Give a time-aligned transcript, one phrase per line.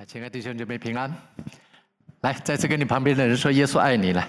[0.00, 1.14] 啊亲爱的弟兄姐妹平安，
[2.22, 4.26] 来，再次跟你旁边的人说：“耶稣爱你。”来，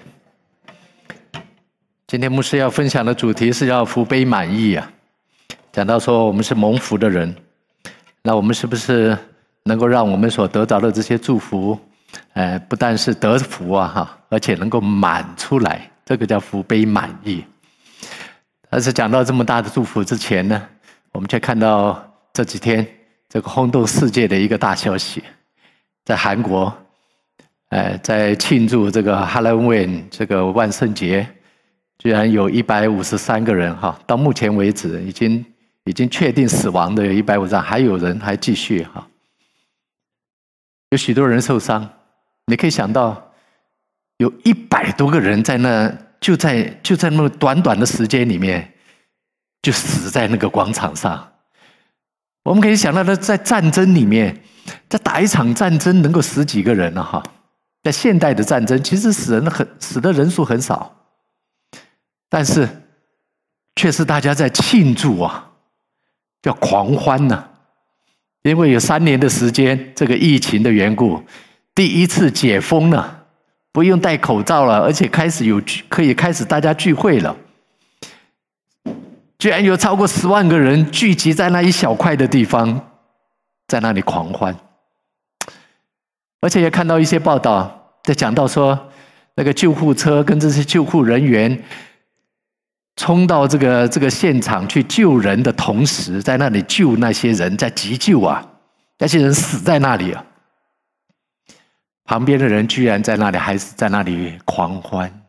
[2.07, 4.91] 今天牧师要分享的主题是要福杯满溢啊。
[5.71, 7.33] 讲到说我们是蒙福的人，
[8.21, 9.17] 那我们是不是
[9.63, 11.79] 能够让我们所得着的这些祝福，
[12.33, 17.41] 呃，不但是得福啊哈，而且能够满出来，这个叫福杯满溢。
[18.69, 20.67] 但是讲到这么大的祝福之前呢，
[21.13, 22.85] 我们却看到这几天
[23.29, 25.23] 这个轰动世界的一个大消息。
[26.03, 26.75] 在韩国，
[27.69, 31.27] 呃，在庆祝这个 Halloween 这个万圣节，
[31.99, 35.45] 居然有一百五十三个人哈，到目前为止已经
[35.85, 39.07] 已经确定死亡的有一百五十三，还有人还继续哈，
[40.89, 41.87] 有许多人受伤，
[42.47, 43.31] 你可以想到，
[44.17, 48.73] 有一百多个人在那就在就在那么短短的时间里面，
[49.61, 51.31] 就死在那个广场上，
[52.43, 54.35] 我们可以想到，他在战争里面。
[54.89, 57.03] 在打一场战争能够死几个人呢？
[57.03, 57.23] 哈，
[57.83, 60.95] 在现代的战争，其实死人很死的人数很少，
[62.29, 62.67] 但是
[63.75, 65.51] 却是大家在庆祝啊，
[66.41, 67.45] 叫狂欢呢。
[68.43, 71.23] 因为有三年的时间，这个疫情的缘故，
[71.75, 73.25] 第一次解封了，
[73.71, 77.35] 不用戴口罩了，而且开始有聚，可以开始大家聚会了。
[79.37, 82.90] 居然有超过十万个人聚集在那一小块的地方。
[83.71, 84.53] 在那里狂欢，
[86.41, 88.91] 而且也看到一些报道，在讲到说，
[89.35, 91.63] 那个救护车跟这些救护人员
[92.97, 98.45] 冲到这个这个现场去救人的同时，在那里救那些人在急救啊，
[98.99, 100.25] 那些人死在那里啊，
[102.03, 105.23] 旁边的人居然在那里还是在那里狂欢。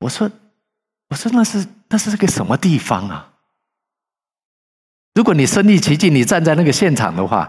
[0.00, 0.30] 我说，
[1.08, 3.29] 我说那是那是个什么地方啊？
[5.14, 7.48] 如果你身历其境，你站在那个现场的话，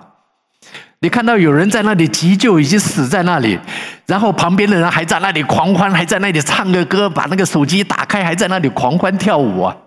[0.99, 3.59] 你看到有人在那里急救，已经死在那里，
[4.07, 9.77] 然后旁边的人还在那里狂欢，还在那里唱个歌，把那个手机打开，还在那里狂欢跳舞啊！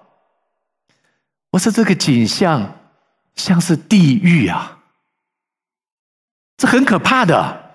[1.50, 2.76] 我说这个景象
[3.34, 4.78] 像是地狱啊，
[6.56, 7.75] 这很可怕的，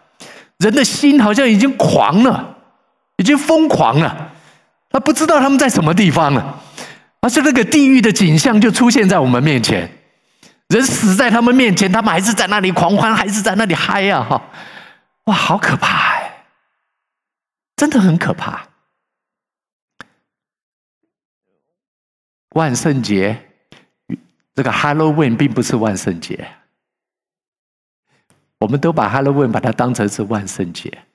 [0.60, 2.58] 人的心好像已经狂了，
[3.18, 4.32] 已经疯狂了，
[4.90, 6.62] 他不知道他们在什么地方了。
[7.22, 9.92] 而是那个地狱的景象就出现在我们面前，
[10.70, 14.24] 人死在他们面前，他们还是在那里狂欢，还是在那里嗨呀！
[14.24, 14.52] 哈，
[15.26, 16.46] 哇，好可怕哎，
[17.76, 18.68] 真的很可怕。
[22.52, 23.50] 万圣节，
[24.54, 26.48] 这个 Halloween 并不是万圣节，
[28.60, 31.06] 我们都把 Halloween 把它当成是万圣节。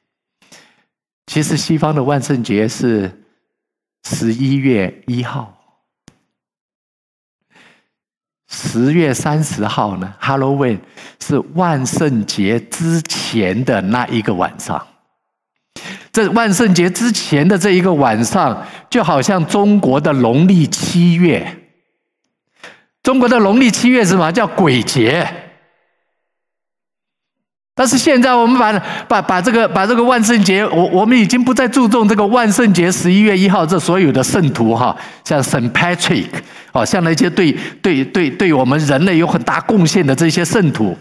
[1.26, 3.25] 其实西方的万圣节是
[4.03, 5.53] 十一月一号。
[8.56, 10.78] 十月三十号呢，Halloween
[11.20, 14.87] 是万圣节之前的那一个晚上。
[16.12, 21.44] 这万圣节之前的这一个晚上，就好像中国的农历七月。
[23.03, 24.31] 中国的农历七月是什么？
[24.31, 25.44] 叫鬼节。
[27.76, 28.72] 但是现在我们把
[29.08, 36.28] 把把这个把这个万圣节，我我们已经不再注重这个万圣节十一月一号这所有的圣徒哈，像圣 Patrick
[36.70, 37.50] 哦，像那些对
[37.82, 40.96] 对对对我们人类有很大贡献的这些圣徒，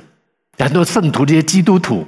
[0.58, 2.08] 很多圣徒这些基督徒，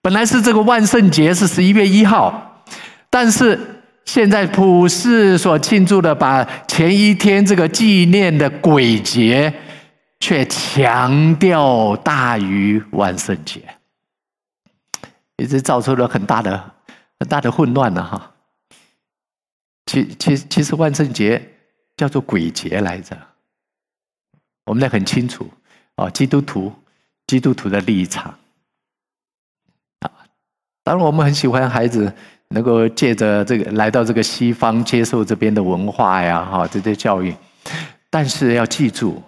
[0.00, 2.64] 本来是这个万圣节是十一月一号，
[3.08, 3.56] 但是
[4.04, 9.54] 现在普世所庆祝的，把前一天这个纪念的鬼节。
[10.22, 13.60] 却强调大于万圣节，
[15.36, 16.74] 一直造出了很大的
[17.18, 18.32] 很大的混乱了哈。
[19.86, 21.42] 其其其实万圣节
[21.96, 23.18] 叫做鬼节来着，
[24.66, 25.50] 我们也很清楚
[25.96, 26.72] 哦，基督徒
[27.26, 28.32] 基督徒的立场
[29.98, 30.08] 啊。
[30.84, 32.14] 当然，我们很喜欢孩子
[32.50, 37.34] 能够借着这个来到这个西方，接受这边的文化呀，哈，这些教育，
[38.08, 39.20] 但是要记住。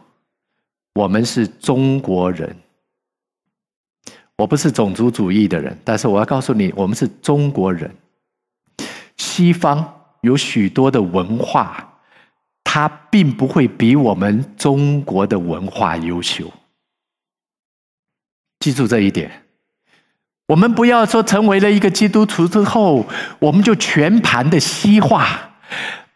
[0.95, 2.57] 我们是中国人，
[4.37, 7.95] 我不是种族主义的人，但是我要告诉你，我们是中国人。
[9.17, 11.99] 西方有许多的文化，
[12.63, 16.53] 它并不会比我们中国的文化优秀。
[18.61, 19.43] 记住这一点，
[20.47, 23.05] 我们不要说成为了一个基督徒之后，
[23.41, 25.57] 我们就全盘的西化。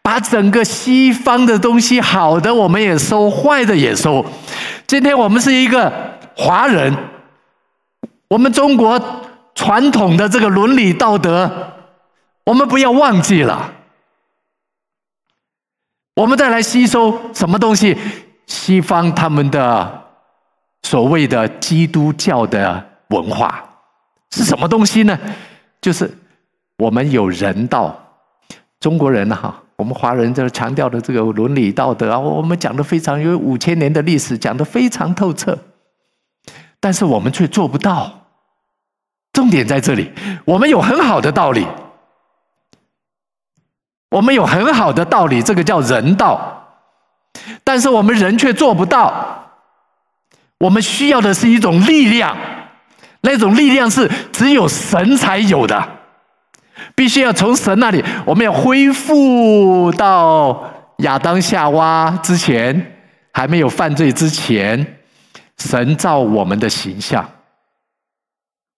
[0.09, 4.25] 把整个西方的东西，好的我们也收，坏的也收。
[4.87, 5.93] 今天我们是一个
[6.35, 6.91] 华人，
[8.27, 8.99] 我们中国
[9.53, 11.47] 传统的这个伦理道德，
[12.43, 13.71] 我们不要忘记了。
[16.15, 17.95] 我们再来吸收什么东西？
[18.47, 20.05] 西方他们的
[20.81, 23.63] 所谓的基督教的文化，
[24.31, 25.15] 是什么东西呢？
[25.79, 26.11] 就是
[26.79, 27.95] 我们有人道，
[28.79, 35.57] 中国人哈，我们华人就是强调的这个伦理道德啊，我们讲的非常有五千年的历史，讲的非常透彻，
[36.81, 38.25] 但是我们却做不到。
[39.31, 40.11] 重点在这里，
[40.43, 41.65] 我们有很好的道理，
[44.09, 46.81] 我们有很好的道理，这个叫人道，
[47.63, 49.53] 但是我们人却做不到。
[50.57, 52.35] 我们需要的是一种力量，
[53.21, 55.98] 那种力量是只有神才有的，
[56.95, 62.99] 必须要从神那里，我们要恢复到亚当夏娃之前，
[63.33, 64.99] 还没有犯罪之前，
[65.57, 67.29] 神造我们的形象。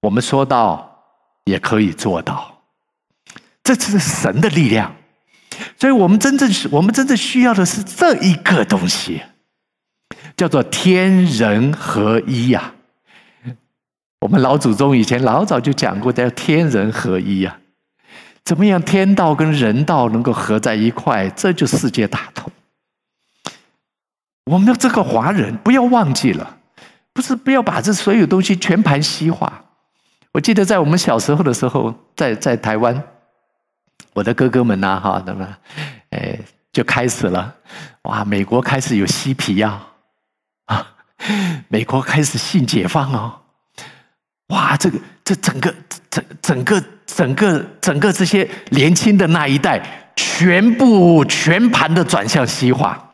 [0.01, 1.03] 我们说到
[1.45, 2.62] 也可以做到，
[3.63, 4.94] 这就是神的力量，
[5.77, 9.21] 所以我们真正我们真正需要的是这一个东西，
[10.36, 12.74] 叫做天人合一呀。
[14.21, 17.57] 我们老祖宗以前老早就讲过，叫天人合一呀。
[18.44, 22.52] 怎么样天道跟人道能够合在一块，这就世界大同。
[24.46, 26.58] 我们这个华人不要忘记了，
[27.14, 29.66] 不是不要把这所有东西全盘西化。
[30.34, 33.04] 我记得在我们小时候的时候，在在台湾，
[34.14, 35.48] 我的哥哥们呐，哈，那么，
[36.10, 36.40] 哎，
[36.74, 37.54] 就开始了，
[38.04, 39.82] 哇，美国开始有嬉皮呀，
[40.66, 40.88] 啊，
[41.68, 43.42] 美国开始性解放哦，
[44.48, 45.74] 哇，这个这整个
[46.10, 46.84] 整整个
[47.16, 49.81] 整个整个这些年轻的那一代，
[50.16, 53.08] 全部全盘的转向西化。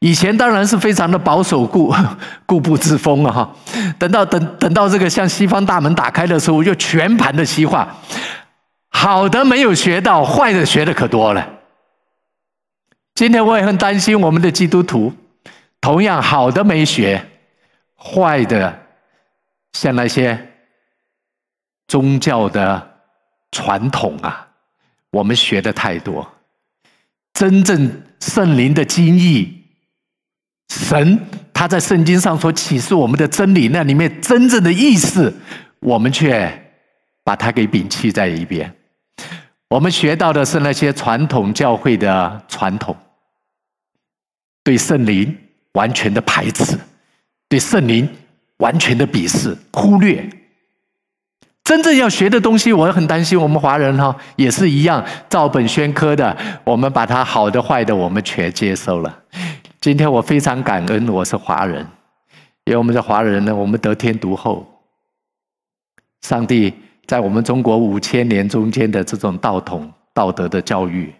[0.00, 1.94] 以前当然是非常的保守固
[2.44, 3.32] 固步自封啊！
[3.32, 3.56] 哈，
[3.98, 7.96] 等到等等到这个向西方大门打开的时候，就全盘的西化，
[8.90, 11.48] 好的没有学到，坏的学的可多了。
[13.14, 15.12] 今天我也很担心我们的基督徒，
[15.80, 17.24] 同样好的没学，
[17.96, 18.76] 坏的
[19.72, 20.48] 像那些
[21.86, 22.91] 宗教的
[23.52, 24.48] 传统啊，
[25.10, 26.26] 我们学的太多，
[27.34, 29.60] 真正圣灵的精义。
[30.68, 31.20] 神
[31.52, 35.32] 他在圣经上所启示我们的真理，那里面真正的意思，
[35.80, 36.50] 我们却
[37.22, 38.74] 把它给摒弃在一边。
[39.68, 42.96] 我们学到的是那些传统教会的传统，
[44.64, 45.36] 对圣灵
[45.72, 46.78] 完全的排斥，
[47.48, 48.08] 对圣灵
[48.56, 50.26] 完全的鄙视、忽略。
[51.64, 59.18] 真正要学的东西，我很担心，我们华人哈也是一样，照本宣科的，我们把它好的、坏的，我们全接受了。
[59.80, 61.86] 今天我非常感恩，我是华人，
[62.64, 64.66] 因为我们是华人呢，我们得天独厚。
[66.22, 66.72] 上帝
[67.06, 71.12] 在我们中国五千年中间的这种道统、道德的教育，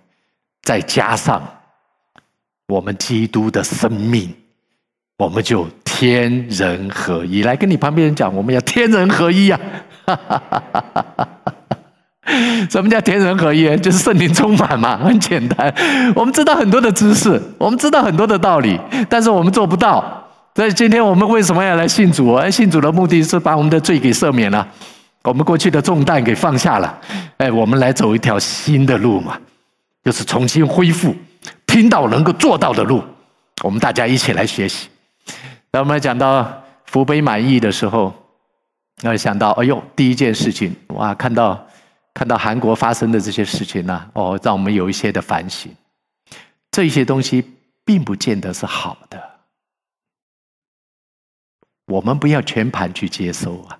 [0.63, 1.43] 再加上
[2.69, 4.33] 我们基督的生命，
[5.19, 7.43] 我们就天人合一。
[7.43, 9.59] 来跟你旁边人讲，我们要天人合一呀！
[10.05, 11.29] 哈哈哈
[12.71, 13.77] 什么叫天人合一？
[13.79, 15.73] 就是圣灵充满嘛，很简单。
[16.15, 20.03] 我们知道很多的知识，我们知道很多的道理，但是我们做不到。
[20.55, 22.35] 所以今天我们为什么要来信主？
[22.35, 24.67] 而信主的目的是把我们的罪给赦免了，
[25.25, 26.99] 我们过去的重担给放下了。
[27.39, 29.37] 哎，我们来走一条新的路嘛，
[30.05, 31.15] 就是重新恢复
[31.67, 33.03] 听到能够做到的路。
[33.63, 34.89] 我们大家一起来学习。
[35.73, 36.47] 那我们来讲到
[36.87, 38.13] 福杯满溢的时候，
[39.03, 41.67] 要想到，哎呦，第一件事情，哇，看到。
[42.15, 45.75] 看到韩国发生的这些事情呢，哦，让我们有一些的反省。
[46.71, 47.43] 这些东西
[47.87, 49.19] 并不见得是好的，
[51.87, 53.79] 我们不要全盘去接受啊！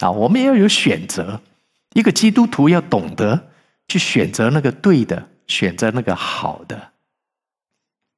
[0.00, 1.40] 啊，我们要有选择。
[1.94, 3.48] 一个基督徒要懂得
[3.88, 6.92] 去选择那个对的，选择那个好的。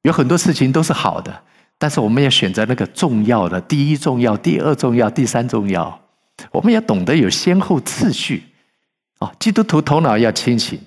[0.03, 1.45] 有很多事情都是好的，
[1.79, 6.08] 但是我们要选择那个重要的，第一重要，第二重要，第三重要。
[6.51, 8.43] 我们要懂得有先后次序。
[9.21, 10.79] 哦，基督徒头脑要清醒，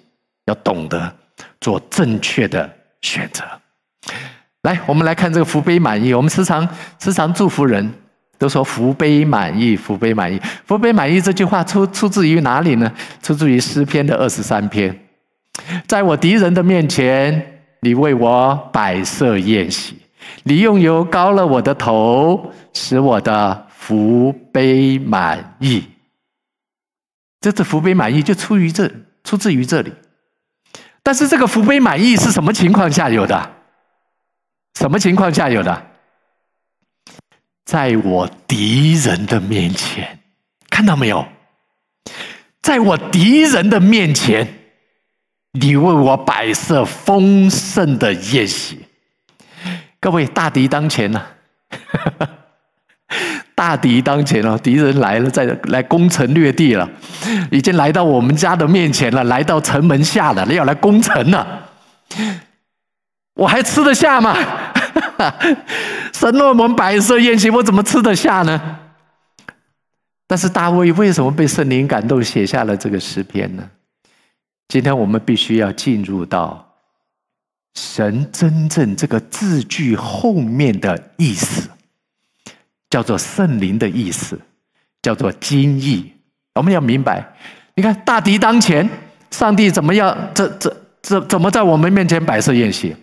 [0.46, 1.14] 要懂得
[1.60, 2.70] 做正确的
[3.02, 3.44] 选择。
[4.64, 6.14] 来，我们来看这个福杯满溢。
[6.14, 6.68] 我们时常
[7.00, 7.92] 时常祝福人，
[8.38, 11.20] 都说福杯满溢，福杯满溢，福杯满溢。
[11.20, 12.92] 这句话出出自于哪里呢？
[13.22, 14.98] 出自于诗篇的二十三篇。
[15.88, 19.98] 在我敌人的面前，你为我摆设宴席，
[20.44, 25.84] 你用油膏了我的头，使我的福杯满溢。
[27.42, 28.90] 这次福杯满溢就出于这，
[29.22, 29.92] 出自于这里。
[31.04, 33.52] 但是这个福杯满溢是什么情况下有的？
[34.76, 35.88] 什么情况下有的？
[37.66, 40.20] 在我敌人的面前，
[40.70, 41.28] 看到没有？
[42.62, 44.48] 在我敌人的面前，
[45.52, 48.86] 你为我摆设丰盛的宴席。
[50.00, 51.20] 各位，大敌当前呢、
[52.20, 52.38] 啊？
[53.62, 56.90] 大敌当前了，敌人来了，再来攻城略地了，
[57.52, 61.70] 已经来到我们家的面前了，来到城门下了，要来攻城了，
[63.36, 64.36] 我还吃得下吗？
[66.12, 68.80] 神为我们摆设宴席，我怎么吃得下呢？
[70.26, 73.64] 但是大卫为什么被圣灵感动，写下了这个诗篇呢？
[74.70, 76.68] 今天我们必须要进入到
[77.76, 81.70] 神真正这个字句后面的意思。
[82.92, 84.40] 叫做圣灵的意思，
[85.02, 86.14] 叫做经意。
[86.54, 87.26] 我们要明白，
[87.74, 88.88] 你看大敌当前，
[89.32, 90.16] 上帝怎么样？
[90.36, 92.94] 这这这怎么在我们面前摆设宴席？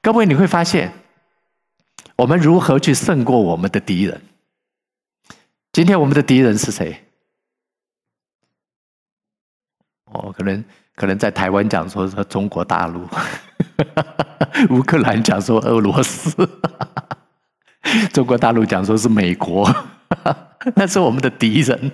[0.00, 0.92] 各位你会发现，
[2.14, 4.22] 我们如何去胜过我们的敌人？
[5.72, 7.04] 今天我们的敌人是谁？
[10.04, 10.64] 哦，可能
[10.94, 13.08] 可能在台湾讲说说中国大陆，
[14.70, 16.48] 乌克兰讲说俄罗斯。
[18.12, 19.68] 中国大陆讲说是美国，
[20.76, 21.92] 那是我们的敌人。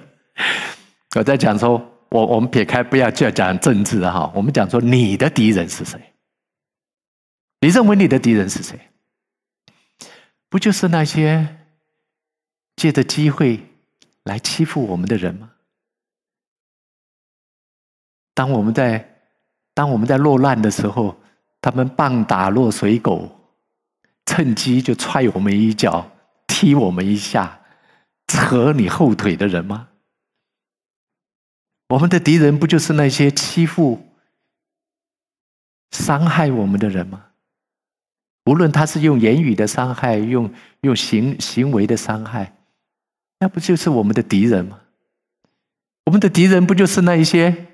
[1.17, 6.01] 我在讲说，我我们撇开不要就要讲政治哈，我们讲说你的敌人是谁？
[7.61, 8.79] 你认为你的敌人是谁？
[10.49, 11.57] 不就是那些
[12.77, 13.65] 借着机会
[14.25, 15.53] 来欺负我们的人吗？
[18.35, 19.19] 当我们在
[19.73, 21.17] 当我们在落难的时候，
[21.61, 23.36] 他们棒打落水狗。
[24.27, 26.11] 趁机就踹我们一脚，
[26.47, 27.61] 踢我们一下，
[28.27, 29.89] 扯你后腿的人吗？
[31.89, 34.09] 我们的敌人不就是那些欺负、
[35.93, 37.27] 伤害我们的人吗？
[38.47, 42.57] 无论他是用言语的伤害，用用行行为的伤害，
[43.39, 44.81] 那不就是我们的敌人吗？
[46.05, 47.67] 我们的敌人不就是那一些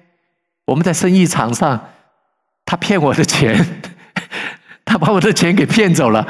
[0.67, 1.89] 我们在生意场上，
[2.65, 3.83] 他骗我的钱。
[4.93, 6.29] 他把我的钱给骗走了，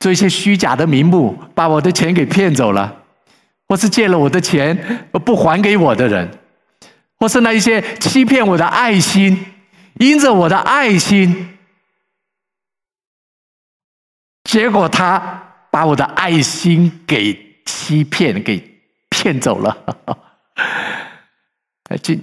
[0.00, 3.04] 做一些虚假的名目，把我的钱给骗走了，
[3.68, 6.28] 或是借了我的钱不还给我的人，
[7.20, 9.46] 或是那一些欺骗我的爱心，
[10.00, 11.56] 因着我的爱心，
[14.42, 19.78] 结果他把我的爱心给欺骗、给骗走了。
[22.02, 22.20] 今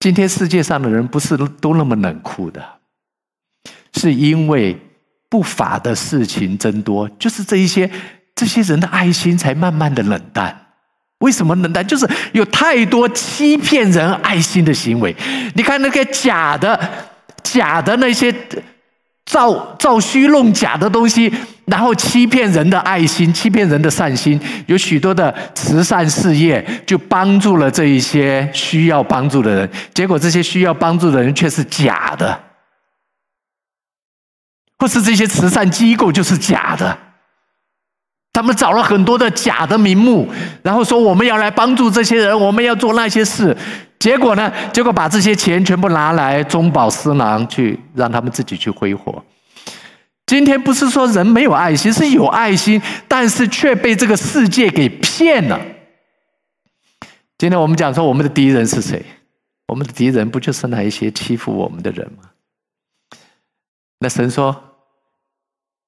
[0.00, 2.79] 今天世界上的人不是都那么冷酷的。
[3.94, 4.76] 是因为
[5.28, 7.90] 不法的事情增多，就是这一些
[8.34, 10.56] 这些人的爱心才慢慢的冷淡。
[11.18, 11.86] 为什么冷淡？
[11.86, 15.14] 就是有太多欺骗人爱心的行为。
[15.54, 16.80] 你看那个假的、
[17.42, 18.34] 假的那些
[19.26, 21.30] 造造虚弄假的东西，
[21.66, 24.40] 然后欺骗人的爱心，欺骗人的善心。
[24.66, 32.40] 有许多的慈善事业就帮助了这一些需要帮助的人，结果这些需要帮助的人却是假的。
[34.80, 36.98] 或是这些慈善机构就是假的，
[38.32, 40.26] 他们找了很多的假的名目，
[40.62, 43.54] 然后说我们要来帮助这些人，我们要做那些事，
[43.98, 44.50] 结果呢？
[44.72, 49.22] 结果把这些钱全部拿来中饱私囊去，让他们自己去挥霍。
[50.24, 55.60] 今天不是说人没有爱心，是有爱心，但是却被这个世界给骗了。
[57.36, 59.04] 今天我们讲说我们的敌人是谁？
[59.66, 62.30] 我们的敌人不就是那一些欺负我们的人吗？
[63.98, 64.69] 那神说。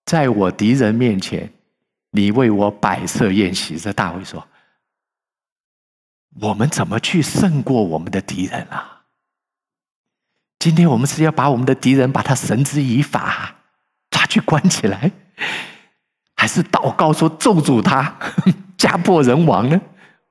[0.04, 1.52] 在我敌人面前，
[2.10, 3.76] 你为我摆设宴席。
[3.76, 4.46] 这大卫说
[6.40, 9.02] ：“我们怎么去胜过我们的敌人啊？
[10.58, 13.56] 今天我们是要把我们的敌人把他绳之以法，
[14.10, 15.10] 抓去关起来，
[16.36, 18.16] 还是祷告说咒诅他，
[18.76, 19.80] 家破人亡呢？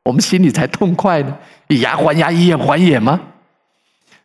[0.03, 1.37] 我们心里才痛快呢？
[1.69, 3.19] 以牙还牙，以眼还眼吗？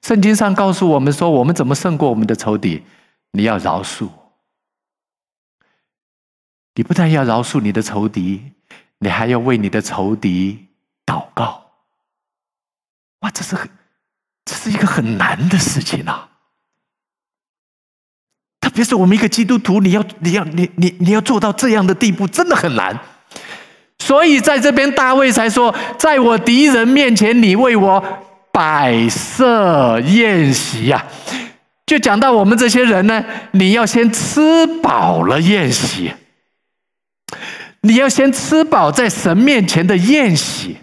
[0.03, 2.83] 圣经上告诉我们说，我们怎么胜过我们的仇敌？
[3.33, 4.09] 你要饶恕。”
[6.77, 8.53] 你不但要饶恕你的仇敌，
[8.99, 10.67] 你还要为你的仇敌
[11.05, 11.73] 祷告。
[13.21, 13.69] 哇，这是很，
[14.45, 16.29] 这是一个很难的事情啊！
[18.61, 22.99] 特别是我们一个基督徒，你要，你要，你你你要做到这样的地步，真的很难。
[23.99, 28.05] 所以在这边，大卫才说：“在我敌人面前，你为我
[28.53, 31.03] 摆设宴席呀。”
[31.87, 36.13] 就讲到我们这些人呢，你要先吃饱了宴席。
[37.87, 40.77] 你要先吃饱在神面前的宴席，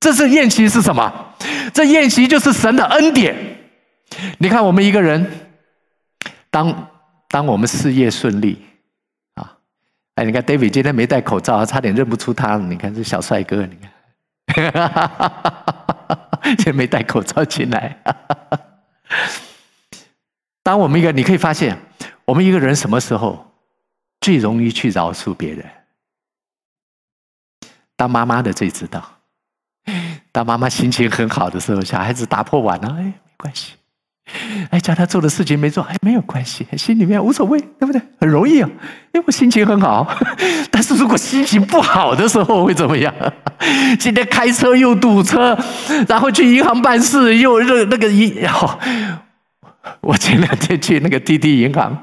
[0.00, 1.34] 这是宴席是什么？
[1.74, 3.36] 这宴席就是神的恩典。
[4.38, 5.48] 你看，我们一个人，
[6.50, 6.88] 当
[7.28, 8.64] 当我们事业顺利
[9.34, 9.58] 啊，
[10.14, 12.60] 哎，你看 David 今天没戴口罩，差点认不出他了。
[12.60, 13.76] 你看这小帅哥，你
[14.46, 14.72] 看，
[16.64, 18.02] 也没戴口罩进来。
[20.62, 21.78] 当我们一个，你可以发现，
[22.24, 23.45] 我们一个人什么时候？
[24.20, 25.64] 最容易去饶恕别人。
[27.96, 29.02] 当妈妈的最知道，
[30.32, 33.72] 当妈妈心情很好的时候，小孩子打破碗了，哎，没关系。
[34.70, 38.02] 哎，叫他做的事情没做，哎，没有关系，心里面无所谓，对不对？
[38.20, 38.68] 很容易啊，
[39.14, 40.12] 因为我心情很好。
[40.70, 43.14] 但是如果心情不好的时候会怎么样？
[43.98, 45.56] 今天开车又堵车，
[46.08, 48.78] 然后去银行办事又那那个银，哦，
[50.00, 51.96] 我前两天去那个滴滴银行，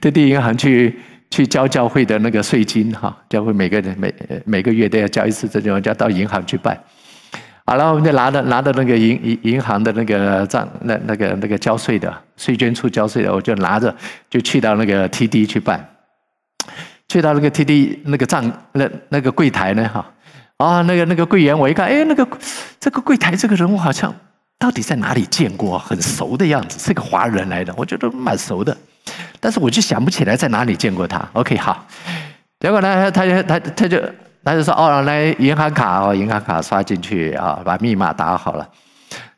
[0.00, 0.98] 滴滴银行去
[1.30, 6.78] 去交教会的那个税金哈，教会每个人每每个月都要交一次，这种叫到银行去办。
[7.66, 13.94] 好了，我们就拿着拿着那个银银银行的那个账，那那个那个交税的税捐处交税的，我就拿着
[14.30, 15.86] 就去到那个 TD 去办，
[17.08, 20.10] 去到那个 TD 那个账那那个柜台呢哈，
[20.56, 22.26] 啊那个那个柜员我一看，哎那个
[22.80, 24.14] 这个柜台这个人我好像
[24.58, 28.74] 到底在哪里见过，很熟的样子，是个华人来的，我觉得蛮熟的，
[29.40, 31.26] 但是我就想不起来在哪里见过他。
[31.32, 31.86] OK 好，
[32.60, 34.02] 结果呢他他他他就。
[34.44, 38.66] 他就说：“哦，来银行卡哦，银行卡刷进去啊，把密码打好了。”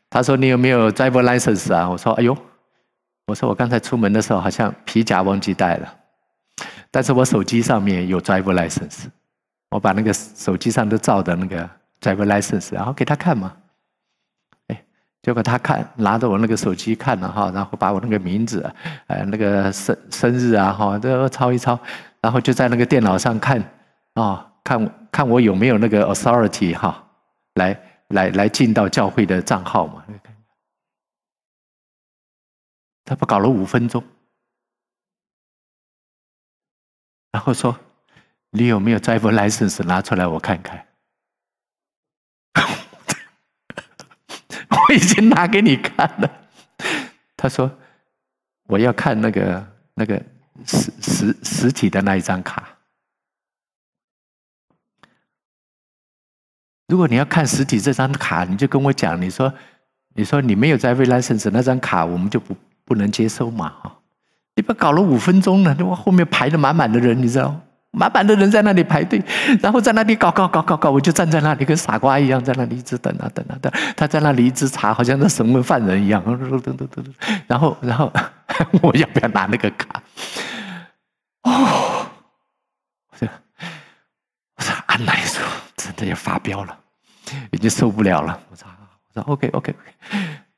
[0.09, 2.37] 他说：“你有没有 driver license 啊？”我说：“哎呦，
[3.27, 5.93] 我说我刚才出门的时候好像皮夹忘记带了，
[6.91, 9.07] 但是我手机上面有 driver license，
[9.71, 13.51] 我把那个手机上都照的那个 driver license，然后给他看嘛。
[15.21, 18.61] 结果他看拿着我那个手机看了哈，然后把我那个名字，
[19.07, 21.79] 呃，那个生生日啊哈都抄一抄，
[22.21, 23.61] 然后就在那个电脑上看
[24.13, 27.03] 啊。”看看我有没有那个 authority 哈，
[27.55, 30.05] 来来来进到教会的账号嘛？
[33.03, 34.03] 他不搞了五分钟，
[37.31, 37.75] 然后说
[38.53, 40.85] ：“你有没有 driver license 拿出来我看看？”
[44.91, 46.31] 已经拿给你看了。
[47.35, 47.79] 他说
[48.67, 50.21] ：“我要看那个那个
[50.65, 52.69] 实实实体的那一张卡。”
[56.87, 59.53] 如果你要看实体这张卡，你就跟我讲，你说，
[60.13, 63.99] 你说你没有在 driver license 那张卡，我们就不不能接收嘛，哈！
[64.55, 69.21] 你不搞了五分钟了，我后面排的满满的人，你知道，满满的人在那里排队，
[69.61, 77.05] 然后在那里搞搞搞搞搞，我就站在那里跟傻瓜一样，在那里一直等啊等啊等，他在那里一直查，好像那审问犯人一样，等等等等，
[77.47, 78.11] 然后然 后
[78.81, 80.01] 我要不要拿那个卡？
[81.43, 82.07] 哦，
[83.11, 83.27] 我说
[84.57, 86.77] 我说安奈说真的要发飙了。
[87.51, 88.67] 已经受不了了，我说，
[89.13, 89.77] 我说 OK OK OK，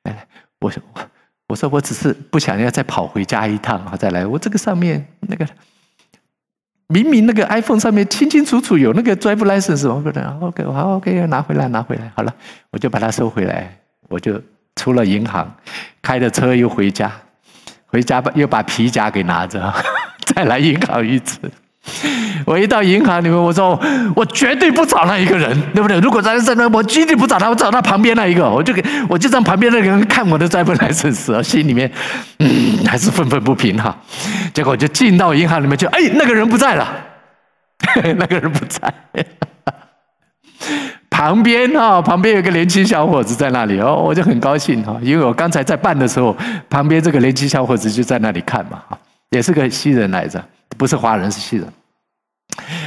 [0.04, 0.28] 来来，
[0.60, 1.02] 我说我
[1.50, 5.48] 我说我只是不想要再跑回家一趟啊，再来，我这个上面那个
[6.88, 12.34] 明明那个 iPhone 上面清清楚楚有那个 Drive license，我不能 OK 好 OK 拿回来拿回来，好了，
[12.72, 13.78] 我就把它收回来，
[14.10, 14.40] 我就
[14.76, 15.52] 出了银行，
[16.02, 17.12] 开着车又回家，
[17.86, 19.74] 回家把又把皮夹给拿着，
[20.36, 21.40] 再来银行一次。
[22.46, 23.80] 我一到银行里面，我说
[24.16, 26.00] 我绝对不找那一个人，对不对？
[26.00, 31.92] 如果在在那，我绝对不找他，我找他旁边那一个，我就给我就让旁边那个人看我的 driver license，心里面
[32.40, 33.96] 嗯还是愤愤不平哈。
[34.54, 36.88] 结果就进到银行里面去，哎，那个人不在了，
[38.18, 38.94] 那个人不在。
[41.10, 46.36] 旁边哈，旁边有个年轻小伙子在那里哦，我就很高兴哈，因为我刚才在办的时候，
[46.70, 48.98] 旁边这个年轻小伙子就在那里看嘛哈，
[49.32, 50.44] 也是个新人来着。
[50.70, 51.72] 不是华人，是西人，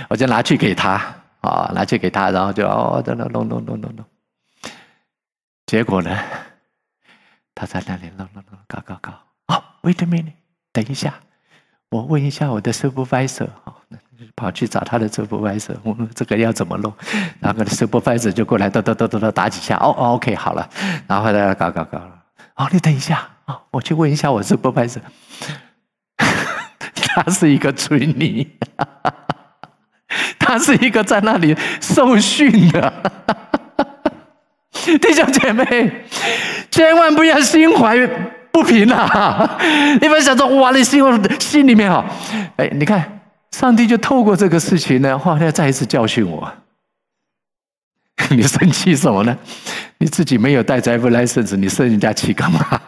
[0.08, 0.92] 我就拿去给他
[1.40, 4.04] 啊，拿去给他，然后就哦，等等弄弄弄弄弄，
[5.66, 6.18] 结果呢，
[7.54, 9.12] 他在那里弄弄弄搞搞搞，
[9.46, 10.32] 哦，wait a minute，
[10.72, 11.14] 等一下，
[11.90, 13.48] 我问一下我的 supervisor，
[14.34, 16.92] 跑去找他的 supervisor，我们这个要怎么弄？
[17.40, 20.68] 然后 supervisor 就过来，哒哒哒哒哒打几下，哦，OK，好了，
[21.06, 21.98] 然后呢搞搞搞。
[21.98, 22.22] 了，
[22.56, 25.02] 哦，你等一下啊，我去问一下我 supervisor。
[27.16, 28.46] 他是一个罪人，
[30.38, 32.92] 他是一个在那里受训的
[35.00, 36.04] 弟兄姐妹，
[36.70, 38.06] 千万不要心怀
[38.52, 39.58] 不平啊！
[39.98, 41.02] 你们想说哇，你心
[41.40, 42.04] 心里面哈，
[42.56, 46.52] 哎，你看上帝就透过这个事情呢，话要再一次教训我。
[48.28, 49.34] 你生气什么呢？
[49.98, 52.80] 你自己没有带 driver license，你生人家气干嘛？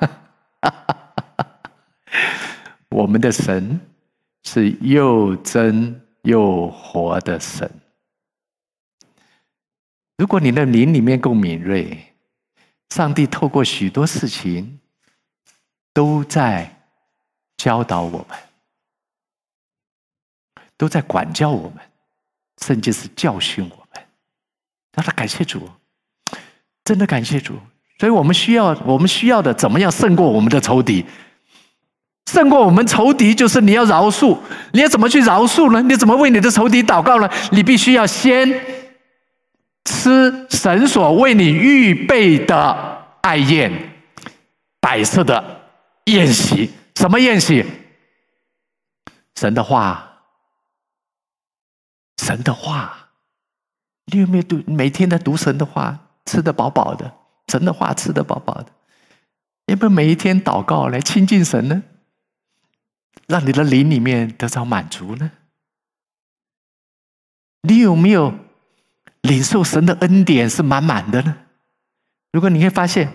[2.91, 3.81] 我们的神。
[4.45, 7.71] 是又真又活的神。
[10.17, 12.15] 如果你的灵里面够敏锐，
[12.91, 14.81] 上帝透过许多事情
[15.93, 16.83] 都在
[17.57, 18.39] 教导我们，
[20.77, 21.79] 都在管教我们，
[22.63, 24.05] 甚至是教训我们。
[24.93, 25.71] 让他感谢主，
[26.83, 27.55] 真的感谢主。
[27.99, 31.05] 所以我们需要，我们需要的怎么样胜过我们的仇敌？
[32.29, 34.37] 胜过我们仇敌，就是你要饶恕。
[34.73, 35.81] 你要怎么去饶恕呢？
[35.81, 37.31] 你怎么为你的仇敌祷告呢？
[37.53, 38.47] 你必须要先
[39.87, 43.73] 吃神所为你预备的爱宴，
[44.79, 45.43] 摆设的
[46.05, 46.71] 宴席。
[46.97, 47.65] 什么宴席？
[49.37, 50.21] 神的话，
[52.23, 53.09] 神的话。
[54.13, 54.63] 你有没有读？
[54.67, 57.11] 每天在读神的话，吃得饱饱的。
[57.47, 58.67] 神的话吃得饱饱的。
[59.65, 61.83] 有没有每一天祷告来亲近神呢？
[63.29, 65.31] 让你的灵里面得到满足呢？
[67.63, 68.35] 你有没有
[69.21, 71.37] 领受神的恩典是满满的呢？
[72.33, 73.13] 如果你会发现，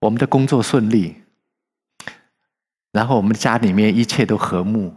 [0.00, 1.22] 我们的工作顺利，
[2.92, 4.94] 然后我们家里面一切都和睦，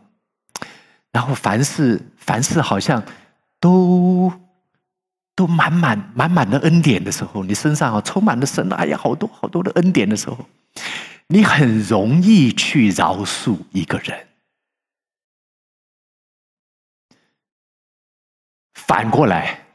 [1.11, 3.01] 然后凡事凡事好像
[3.61, 4.33] 都
[5.33, 10.37] 都满满满满的恩典的时候，你身上啊充满了神的，哎呀，好多好多的恩典的时候。
[11.27, 14.27] 你很容易去饶恕一个人。
[18.73, 19.65] 反过来，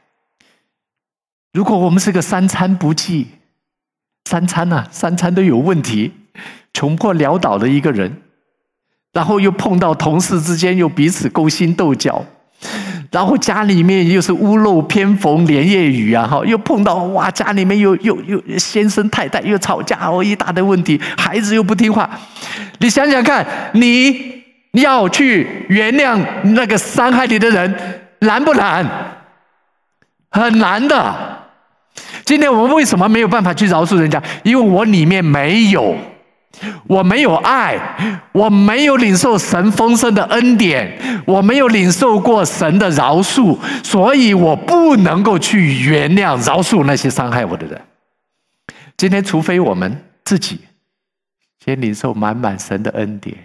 [1.51, 3.27] 如果我们是个三餐不济、
[4.25, 6.13] 三餐呐、啊、三餐都有问题、
[6.73, 8.21] 穷困潦倒的一个人，
[9.11, 12.25] 然后又碰到同事之间又彼此勾心斗角。
[13.11, 16.25] 然后家里面又是屋漏偏逢连夜雨啊！
[16.25, 22.09] 哈，又碰到哇，家里面又又又先生太太又吵架哦，一大堆问题，孩子又不听话。
[22.79, 26.17] 你想想看，你要去原谅
[26.53, 27.75] 那个伤害你的人，
[28.19, 28.89] 难不难？
[30.31, 31.13] 很难的。
[32.23, 34.23] 今天我们为什么没有办法去饶恕人家？
[34.43, 35.93] 因为我里面没有。
[36.87, 37.79] 我没有爱，
[38.33, 47.81] 我没有领受神丰盛的恩典，我没有领受过神的饶恕，所以我不能够去原谅、饶恕那些伤害我的人。
[48.97, 50.59] 今天，除非我们自己
[51.63, 53.35] 先领受满满神的恩典。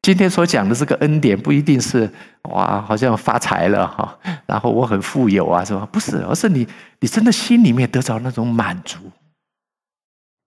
[0.00, 2.10] 今天所讲的这个恩典，不一定是
[2.42, 5.86] 哇，好像发财了哈，然后我很富有啊，是吧？
[5.92, 6.66] 不是，而是你，
[7.00, 8.98] 你真的心里面得着那种满足。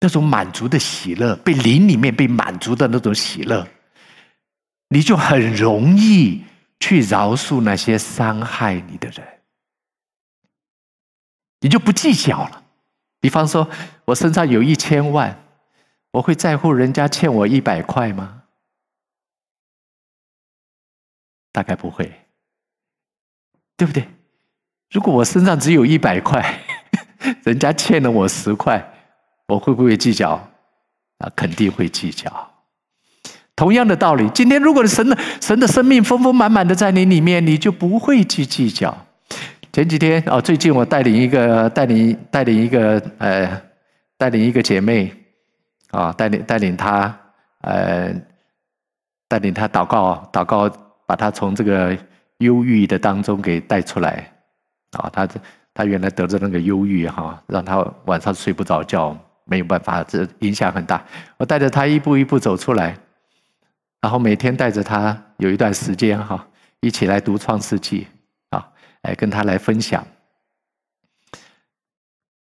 [0.04, 3.68] 那种满足的喜乐，被灵里面被满足的那种喜乐，
[4.90, 6.44] 你就很容易
[6.80, 9.26] 去饶恕那些伤害你的人，
[11.60, 12.64] 你就不计较了。
[13.20, 13.70] 比方说，
[14.06, 15.46] 我身上有一千万，
[16.14, 18.42] 我会在乎人家欠我一百块吗？
[21.52, 22.26] 大概不会，
[23.78, 24.08] 对不对？
[24.90, 26.64] 如果我身上只有一百块，
[27.46, 28.91] 人家欠了我十块。
[29.52, 30.30] 我会不会计较？
[31.18, 32.32] 啊，肯定会计较。
[33.54, 38.96] 同样的道理，今天如果神的神的生命丰丰满满的在你里面，你就不会去计较。
[39.74, 43.62] 前几天啊，最近我带领一个带领带领一个呃
[44.18, 45.14] 带领一个姐妹
[45.92, 47.14] 啊，带领带领她
[47.62, 48.14] 呃
[49.28, 50.70] 带领她祷告祷告，
[51.06, 51.96] 把她从这个
[52.38, 54.32] 忧郁的当中给带出来
[54.92, 55.10] 啊。
[55.12, 55.28] 她
[55.74, 59.16] 她原来得着那个忧郁哈，让她晚上睡不着觉。
[59.46, 61.06] 没有办法，这影响很大。
[61.38, 62.98] 我带着他一步一步走出来，
[64.00, 66.48] 然后每天带着他有一段时间哈，
[66.80, 68.08] 一起来读创世纪
[68.50, 68.70] 啊，
[69.02, 70.06] 来跟他来分享。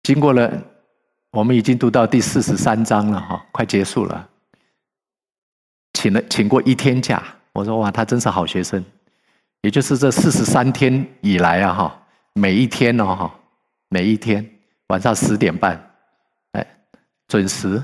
[0.02, 0.62] 经过了，
[1.30, 4.28] 我们已经读到第四十三章了哈，快结束了。
[5.92, 7.22] 请了请过一天假，
[7.52, 8.84] 我说哇，他真是好学生。
[9.62, 12.02] 也就是这四十三天以来啊哈，
[12.34, 13.34] 每一天哦哈，
[13.88, 14.48] 每一天
[14.86, 15.87] 晚上十点半。
[17.28, 17.82] 准时，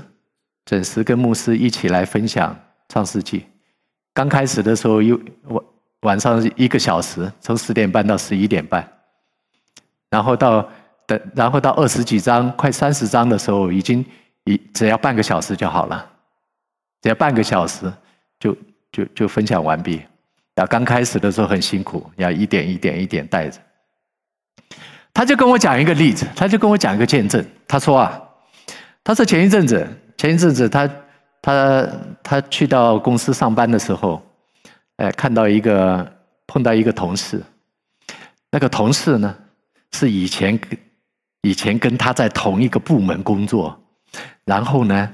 [0.65, 3.45] 准时跟牧师一起来分享创世纪。
[4.11, 5.63] 刚开始的时候，又晚
[6.01, 8.85] 晚上一个小时，从十点半到十一点半。
[10.09, 10.67] 然后到
[11.05, 14.03] 等，然后到二十几章，快三十章的时候，已经
[14.45, 16.09] 一只要半个小时就好了，
[17.03, 17.91] 只要半个小时
[18.39, 18.57] 就
[18.91, 20.01] 就就分享完毕。
[20.55, 23.59] 然后刚开始的时候很辛苦，要一点一点一点带着。
[25.13, 28.21] 他就跟我讲一个例子，他就跟我讲一个见证，他说啊。
[29.05, 29.87] 他说前一阵子，
[30.17, 30.89] 前一阵子他
[31.39, 31.87] 他
[32.23, 34.19] 他去到公司上班的时候，
[34.97, 36.11] 哎，看到一个
[36.47, 37.39] 碰到一个同事，
[38.49, 39.37] 那个同事呢
[39.91, 40.75] 是以前跟
[41.43, 43.79] 以前跟他在同一个部门工作，
[44.43, 45.13] 然后呢，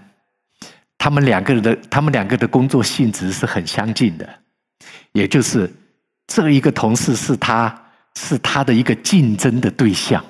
[0.97, 4.39] 他们两个人的他们两个的工作性质是很相近的，
[5.11, 5.69] 也就是
[6.27, 10.23] 这一个同事是他是他的一个竞争的对象，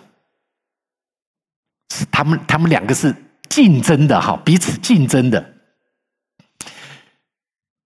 [1.94, 3.16] 是他们他们两个是。
[3.52, 5.44] 竞争的哈，彼此竞争的，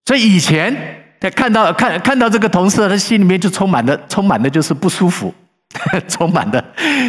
[0.06, 0.72] 所以以前
[1.20, 5.34] 他看到看看到这个同事，他心里面就充满了充满的就是不舒服，
[6.08, 6.64] 充满的，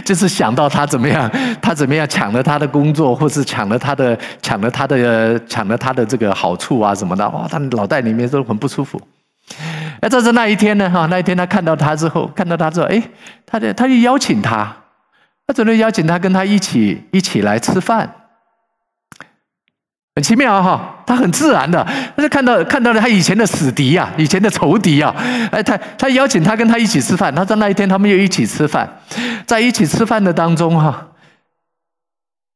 [0.06, 8.98] 就是想到他怎么样，他怎么样抢了他的工作，或是抢了他的抢了他的抢了他的这个好处啊什么的，哇，他脑袋里面都很不舒服。
[10.00, 13.02] 哎，这是那一天呢，哈，那一天他看到他之后，看到他之后，哎，
[13.44, 14.74] 他就他就邀请他，
[15.46, 18.10] 他准备邀请他跟他一起一起来吃饭。
[20.16, 25.14] 很奇妙哈，他很自然的，他就看到看到了他以前的死敌呀，以前的仇敌啊，
[25.52, 29.02] 哎，他他邀请他跟他一起吃饭，他在那一天他们又一起吃饭，
[29.46, 31.08] 在一起吃饭的当中哈，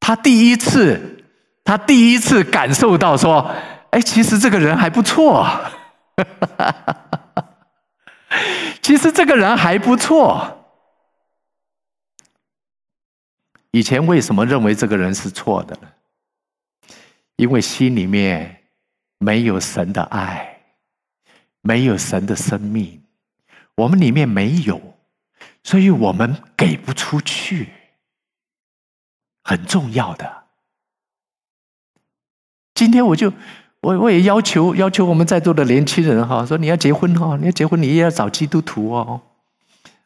[0.00, 1.22] 他第一次
[1.62, 3.50] 他第一次感受到说，
[3.90, 5.46] 哎，其实这个人还不错，
[8.80, 10.64] 其实这个人还不错，
[13.70, 15.88] 以前为什么认为这个人是错的呢？
[17.40, 18.64] 因为心里面
[19.16, 20.60] 没有神的爱，
[21.62, 23.02] 没有神的生命，
[23.76, 24.78] 我们里面没有，
[25.62, 27.70] 所以我们给不出去。
[29.42, 30.44] 很重要的。
[32.74, 33.32] 今天我就
[33.80, 39.22] 我我也要求要求我们在座的年轻人哈，说你要结婚哈，你要结婚你也要找基督徒哦。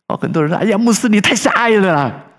[0.06, 2.30] 哦，很多人说，哎呀，牧师你太狭隘了。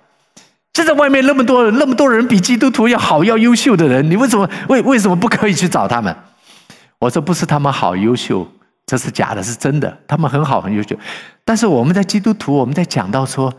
[0.76, 6.14] 现在外面那么多人，那么多人比基督徒要好、要优秀的人，你为什么为为什么不可以去找他们？
[7.00, 8.46] 我说不是他们好优秀，
[8.86, 10.94] 这是假的，是真的，他们很好很优秀。
[11.46, 13.54] 但是我们在基督徒，我们在讲到说，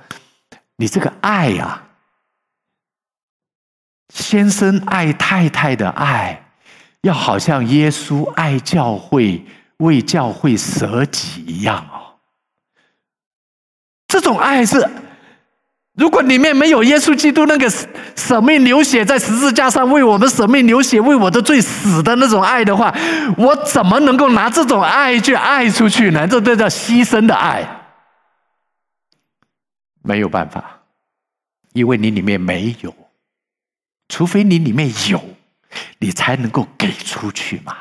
[0.77, 1.85] 你这个爱呀、
[4.13, 6.51] 先生爱太太的爱，
[7.01, 9.43] 要好像耶稣爱教会，
[9.79, 12.21] 为教会舍己一样哦。
[14.07, 14.87] 这种爱是。
[15.97, 17.73] 如果里面没有耶稣基督那个
[18.15, 22.95] 舍命流血在十字架上为我们舍命流血为我的罪死的那种爱的话，
[23.39, 26.29] 我怎么能够拿这种爱去爱出去呢？
[26.29, 27.67] 这这叫牺牲的爱，
[30.03, 30.83] 没有办法，
[31.73, 32.95] 因为你里面没有，
[34.09, 35.25] 除非你里面有，
[35.99, 37.75] 你才能够给出去嘛。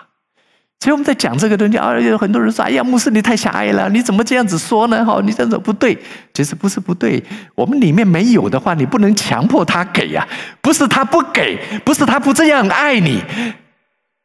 [0.86, 5.04] 所以我们在讲这个东西啊，有很多人说：“哎呀，牧师你太狭隘了，你怎么这样子说呢？
[5.04, 5.98] 哈，你这样子不对。
[6.32, 7.24] 其实不是不对，
[7.56, 10.28] 我们里面没有的话，你不能强迫他给呀。
[10.62, 13.20] 不是他不给，不是他不这样爱你，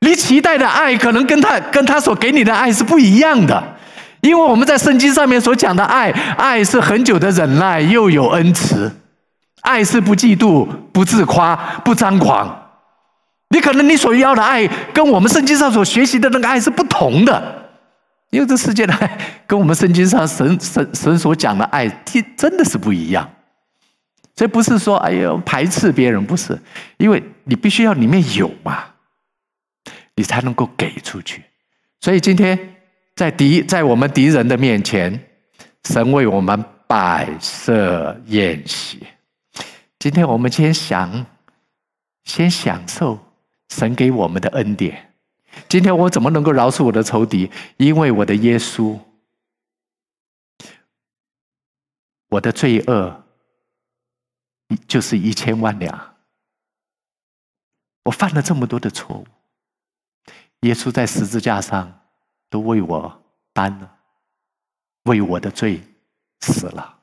[0.00, 3.64] 你期待的爱可能跟他跟他所给你的爱是不一样的。
[4.20, 8.90] 因为我们在圣经上面所讲的爱，爱是恒久的忍耐，又有恩慈；
[9.62, 12.54] 爱是不嫉妒，不自夸，不张狂。”
[13.52, 17.70] 你可能你所要的爱，跟我们圣经上所学习的那个爱是不同的，
[18.30, 21.88] 因为这世界的爱跟我们圣经上神神神所讲的爱，
[22.36, 23.28] 真的是不一样。
[24.36, 26.58] 所以不是说哎呦排斥别人，不是，
[26.96, 28.84] 因为你必须要里面有嘛，
[30.14, 31.42] 你才能够给出去。
[32.00, 32.76] 所以今天
[33.16, 35.26] 在敌在我们敌人的面前，
[35.84, 39.04] 神为我们摆设宴席。
[39.98, 41.26] 今天我们先想，
[42.24, 43.18] 先享受。
[43.70, 45.14] 神给我们的恩典，
[45.68, 47.50] 今天我怎么能够饶恕我的仇敌？
[47.78, 49.00] 因为我的耶稣，
[52.28, 53.24] 我的罪恶
[54.86, 56.16] 就是一千万两。
[58.04, 59.26] 我犯了这么多的错误，
[60.60, 62.02] 耶稣在十字架上
[62.48, 63.98] 都为我担了，
[65.04, 65.80] 为我的罪
[66.40, 66.98] 死了。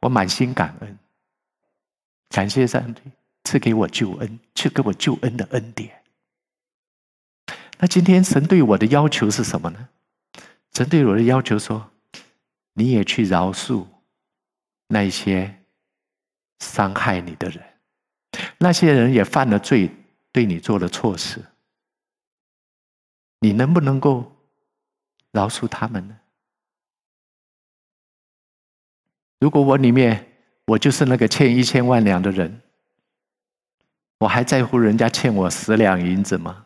[0.00, 0.98] 我满心感恩，
[2.30, 3.02] 感谢上帝。
[3.46, 6.02] 赐给我救恩，赐给我救恩的恩典。
[7.78, 9.88] 那今天神对我的要求是什么呢？
[10.72, 11.92] 神对我的要求说
[12.74, 13.86] ：“你也去饶恕
[14.88, 15.62] 那些
[16.58, 17.64] 伤害你的人，
[18.58, 19.92] 那些人也犯了罪，
[20.32, 21.40] 对你做了错事。
[23.38, 24.36] 你能不能够
[25.30, 26.18] 饶恕他们呢？
[29.38, 30.32] 如果我里面
[30.66, 32.62] 我就是那个欠一千万两的人。”
[34.18, 36.64] 我还在乎人家欠我十两银子吗？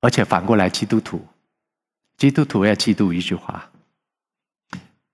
[0.00, 1.26] 而且反过来，基督徒，
[2.16, 3.70] 基督徒要记住一句话：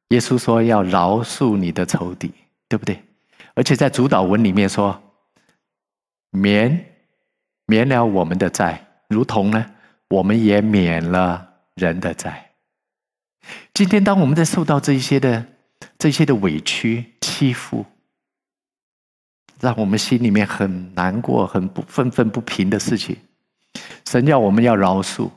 [0.09, 2.33] 耶稣说要饶恕你的仇敌，
[2.69, 3.03] 对不对？
[3.55, 5.03] 而且在主祷文里面说，
[6.31, 6.95] 免
[7.65, 9.75] 免了我们的债，如同呢，
[10.09, 12.53] 我们也免了人的债。
[13.73, 15.47] 今天，当我们在受到这一些的
[15.99, 17.87] 这些的委屈欺负，
[19.61, 23.16] 让我们心里面很难过、很不愤愤不平的事情，
[24.07, 25.31] 神要我们要饶恕，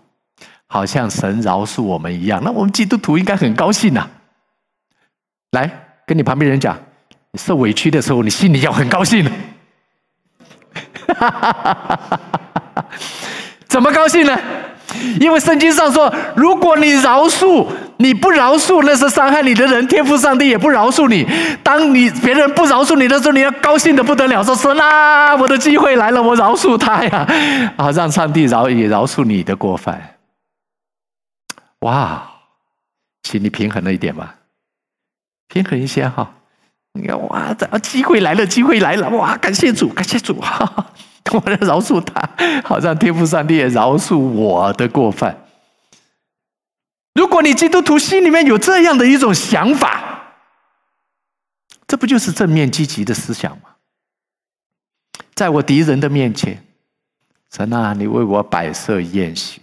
[0.67, 2.41] 好像神饶恕我们一样。
[2.43, 4.09] 那我们基督徒应该很高兴呐、啊！
[5.51, 5.69] 来，
[6.05, 6.77] 跟你旁边人讲，
[7.31, 9.25] 你受委屈的时候，你心里要很高兴。
[13.67, 14.37] 怎么高兴呢？
[15.19, 17.67] 因为圣经上说，如果你饶恕，
[18.01, 21.27] 你不饶恕那些伤害你的人，天父上帝也不饶恕你。
[21.61, 27.27] 当你别人不饶恕你的时候，你要高兴的不得了，说神啊，我的机会来了，我饶恕他呀，
[27.75, 30.15] 啊，让上帝饶也饶恕你的过犯。
[31.81, 32.23] 哇，
[33.23, 34.35] 请你平衡了一点吧，
[35.49, 36.31] 平衡一些哈。
[36.93, 40.65] 你看哇，这机会来了，机会来了，哇，感谢主，感谢主哈。
[40.65, 40.85] 哈
[41.33, 42.29] 我来饶恕他，
[42.63, 45.37] 好让天父上帝也饶恕我的过犯。
[47.19, 50.37] 如果你基督徒心里面有这样的一种想法，
[51.85, 53.71] 这不就是正面积极的思想吗？
[55.33, 56.63] 在我敌人的面前，
[57.51, 59.61] 神啊，你为我摆设宴席，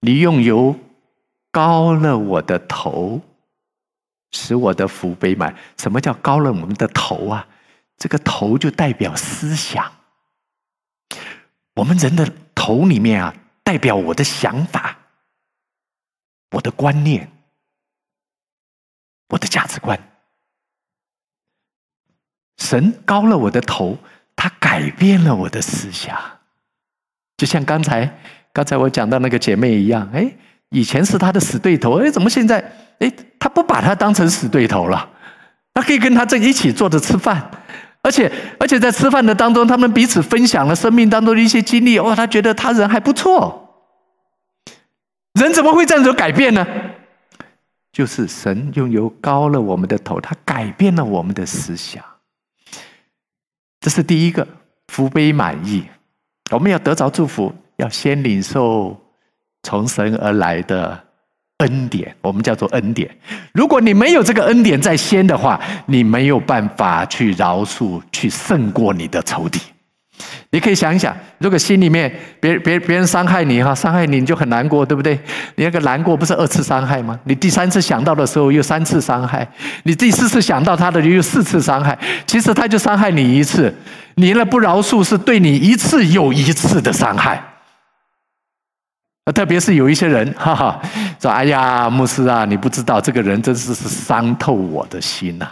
[0.00, 0.76] 你用油
[1.52, 3.20] 膏了我的头，
[4.32, 5.54] 使我的福杯满。
[5.76, 7.46] 什么叫膏了我们的头啊？
[7.96, 9.92] 这个头就代表思想。
[11.74, 14.98] 我们人的头里面啊，代表我的想法、
[16.56, 17.30] 我的观念、
[19.28, 19.98] 我的价值观。
[22.56, 23.98] 神高了我的头，
[24.34, 26.18] 他改变了我的思想。
[27.36, 28.18] 就像刚才
[28.54, 30.34] 刚才我讲到那个姐妹一样，哎，
[30.70, 32.58] 以前是他的死对头，哎，怎么现在
[33.00, 35.10] 哎，他不把他当成死对头了？
[35.74, 37.50] 他可以跟他在一起坐着吃饭。
[38.00, 41.98] 而且，而且在吃饭的当中，他们彼此分享了生命当中的一些经历。
[41.98, 43.65] 哦，他觉得他人还不错。
[45.36, 46.66] 人怎么会这样子改变呢？
[47.92, 52.02] 就是神拥有高了我们的头，他改变了我们的思想。
[53.80, 54.46] 这是第一个
[54.88, 55.84] 福杯满溢。
[56.50, 59.00] 我们要得着祝福，要先领受
[59.62, 61.04] 从神而来的。
[61.60, 63.10] 恩典，我们叫做恩典。
[63.54, 69.58] 如果你没有这个恩典在先的话，你没有办法去饶恕，去胜过你的仇敌。
[70.50, 75.14] 你可以想一想，如果心里面别别别人伤害你哈，伤害你你就很难过，对不对？
[75.56, 77.18] 你那个难过不是二次伤害吗？
[77.24, 79.46] 你第三次想到的时候又三次伤害，
[79.82, 81.98] 你第四次想到他的又四次伤害。
[82.26, 83.74] 其实他就伤害你一次，
[84.14, 87.42] 你那不饶恕是对你一次又一次的伤害。
[89.34, 90.80] 特别是有一些人，哈哈，
[91.20, 95.48] 说：“哎呀，牧师啊，你不知道这个人真是是伤透我的心呐，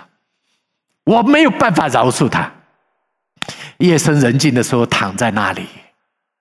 [1.05, 2.48] 我没有办法饶恕他。
[3.78, 5.66] 夜深人静的时候，躺在那里，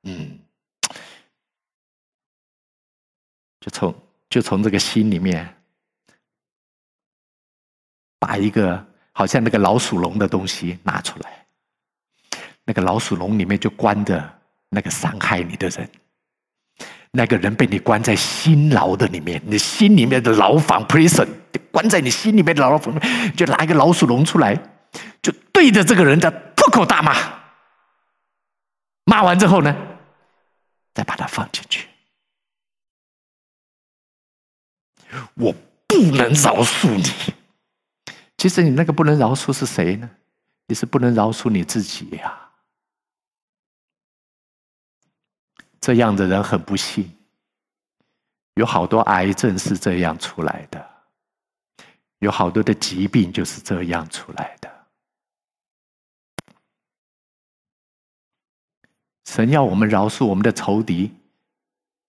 [0.03, 0.39] 嗯，
[3.59, 3.95] 就从
[4.29, 5.55] 就从这个心里面，
[8.19, 11.45] 把一个好像那个老鼠笼的东西拿出来，
[12.65, 14.39] 那个老鼠笼里面就关着
[14.69, 15.89] 那个伤害你的人。”
[17.15, 21.27] 那个人被你关在心牢的里面，你心里面的牢房 （prison）
[21.71, 22.99] 关在你心里面的牢房，
[23.37, 24.59] 就拿一个老鼠笼出来，
[25.21, 26.31] 就对着这个人的
[26.63, 27.13] 破口大骂。
[29.05, 29.75] 骂完之后呢，
[30.93, 31.89] 再把它放进去。
[35.35, 35.53] 我
[35.87, 37.03] 不能饶恕你。
[38.37, 40.09] 其实你那个不能饶恕是谁呢？
[40.67, 42.51] 你是不能饶恕你自己呀。
[45.81, 47.13] 这样的人很不幸，
[48.53, 50.89] 有好多癌症是这样出来的，
[52.19, 54.72] 有好多的疾病就是这样出来的。
[59.25, 61.11] 神要我们饶恕我们的仇敌，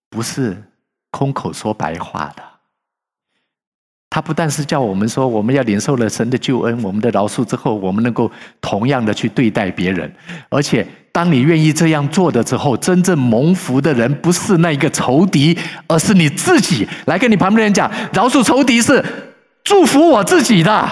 [0.09, 0.63] 不是
[1.11, 2.43] 空口说白话的。
[4.09, 10.09] 他不但是叫我们说，我们要领受了神的救恩，我们的饶恕之后，我们能够同样的去对待别人。
[10.47, 16.87] 而且，当你愿意这样做的时候，真正蒙福的人不是那一个仇敌，而是你自己。
[17.07, 19.03] 来跟你旁边人讲，饶恕仇敌是
[19.65, 20.89] 祝福我自己的。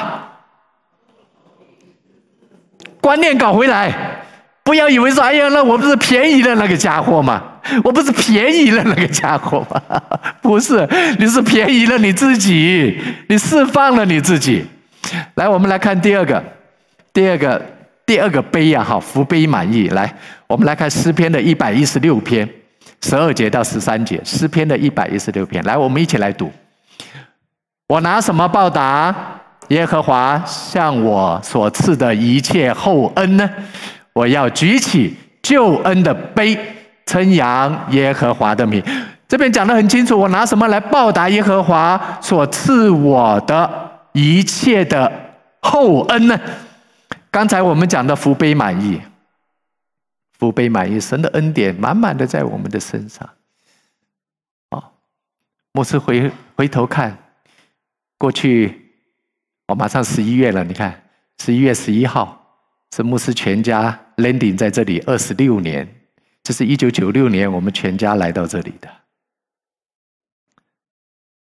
[3.00, 4.23] 观念搞回来，
[4.63, 7.43] 不要以为说，哎呀，那我不是便宜了那个家伙吗？
[7.84, 10.02] 我不是便宜了那个家伙吗？
[10.41, 10.88] 不是，
[11.19, 12.97] 你是便宜了你自己，
[13.28, 14.65] 你释放了你自己。
[15.36, 16.41] 来，我们来看第二个，
[17.12, 17.62] 第二个，
[18.06, 19.89] 第二个杯呀，哈，福杯满溢。
[19.89, 20.13] 来，
[20.47, 22.47] 我们来看诗篇的一百一十六篇
[23.02, 25.62] 十二节到十三节，诗篇的一百一十六篇。
[25.65, 26.52] 来，我们一起来读。
[27.88, 29.13] 我拿什么报答
[29.67, 33.49] 耶和华向我所赐的一切厚恩呢？
[34.13, 36.57] 我要举起救恩的杯。
[37.05, 38.82] 称扬耶和华的名，
[39.28, 40.18] 这边讲得很清楚。
[40.18, 45.11] 我拿什么来报答耶和华所赐我的一切的
[45.61, 46.39] 厚恩呢？
[47.30, 49.01] 刚才我们讲的福杯满溢，
[50.39, 53.30] 福杯满溢，神的恩典满满的在我们的身上。
[54.70, 54.82] 哦，
[55.74, 57.18] 牧师回回头看，
[58.18, 58.93] 过去，
[59.68, 61.03] 我马上十一月了，你看
[61.38, 62.61] 十一月十一号
[62.95, 65.88] 是牧师全家 Landing 在这里二十六年，
[66.43, 68.89] 这是一九九六年我们全家来到这里的。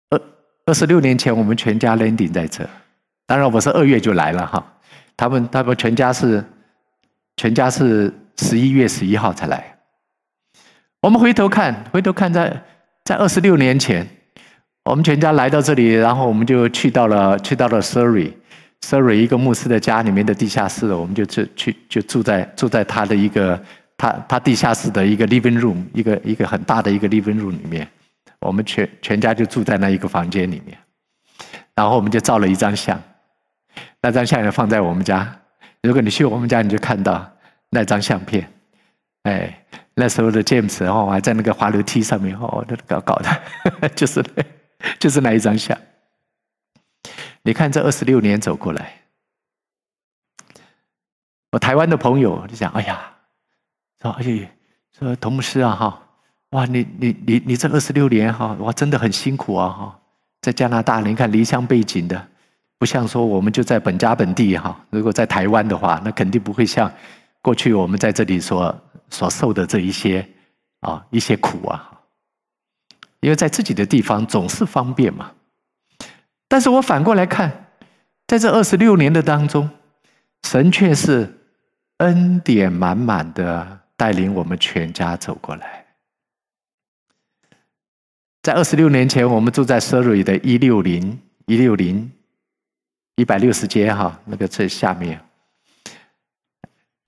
[0.09, 0.21] 二
[0.65, 2.69] 二十六年前我们全家 Landing 在这，
[3.25, 4.73] 当然我是二月就来了哈，
[5.17, 6.43] 他们他们全家是
[7.37, 9.79] 全家是十一月十一号才来。
[11.01, 12.63] 我们回头看，回头看在
[13.05, 14.07] 在二十六年前，
[14.85, 18.33] 我们全家来到这里，然后我们就去到了去到了 Surrey。
[18.81, 23.61] Surrey，Surrey 一个牧师的家里面的地下室，我们就去去就住在住在他的一个
[23.97, 27.87] 他他地下室的一个 living room，一个一个很大的一个 living room 里面，
[28.39, 30.77] 我们全全家就住在那一个房间里面，
[31.75, 33.01] 然后我们就照了一张相，
[34.01, 35.39] 那张相也放在我们家，
[35.83, 37.31] 如果你去我们家，你就看到
[37.69, 38.47] 那张相片，
[39.23, 39.57] 哎。
[39.93, 44.23] 那时候的 James 哦，还在那个滑楼梯上面哦，那搞搞的， 就是，
[44.97, 45.77] 就是那一张相。
[47.43, 49.01] 你看这二十六年走过来，
[51.51, 53.13] 我台湾的朋友就讲：“哎呀，
[54.01, 54.51] 说哎，
[54.97, 56.03] 说同事啊哈，
[56.51, 59.99] 哇，你你你你这二十六年哈，哇，真的很辛苦啊哈，
[60.41, 62.27] 在加拿大，你看离乡背井的，
[62.77, 64.79] 不像说我们就在本家本地哈。
[64.89, 66.91] 如果在台湾的话，那肯定不会像
[67.41, 68.75] 过去我们在这里所。”
[69.13, 70.25] 所受的这一些
[70.79, 71.99] 啊一些苦啊，
[73.19, 75.29] 因为在自己的地方总是方便嘛。
[76.51, 77.67] 但是我反过来看，
[78.27, 79.69] 在这二十六年的当中，
[80.43, 81.39] 神却是
[81.99, 85.85] 恩典满满的带领我们全家走过来。
[88.43, 92.11] 在二十六年前，我们住在 Surrey 的一六零一六零
[93.15, 95.21] 一百六十街哈，那个最下面，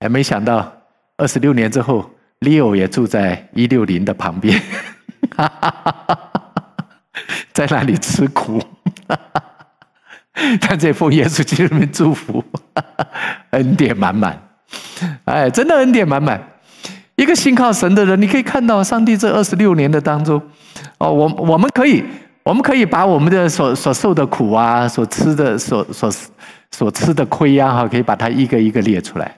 [0.00, 0.72] 还没想到。
[1.18, 4.58] 二十六年之后，Leo 也住在一六零的旁边，
[7.52, 8.60] 在那里吃苦，
[10.60, 12.44] 但这奉耶稣基督里面祝福，
[13.50, 14.36] 恩典满满，
[15.24, 16.42] 哎，真的恩典满满。
[17.16, 20.42] 一个信靠神的人，你可以看到上帝这二十六年的当中，
[20.98, 22.04] 哦，我我们可以，
[22.42, 26.10] 我们可以把我们的所所受的苦啊，所吃的所所
[26.72, 29.36] 所吃的亏呀，哈，可以把它一个一个列出来。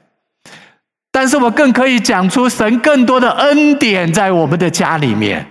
[1.13, 5.47] 但是我更可以讲出神更多的恩典在我们的家里面。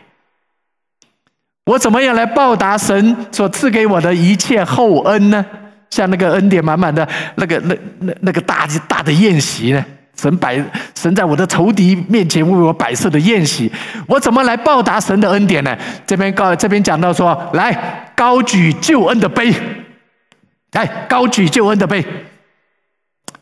[1.65, 5.45] 我怎么样来报答神所赐给我的一切厚恩呢？
[5.89, 9.83] 像那个恩典满满的那个那那那个大大的宴席呢？
[10.15, 10.63] 神摆
[10.95, 13.71] 神在我的仇敌面前为我摆设的宴席，
[14.07, 15.77] 我怎么来报答神的恩典呢？
[16.05, 19.53] 这边告这边讲到说，来高举救恩的杯，
[20.71, 22.05] 来高举救恩的杯。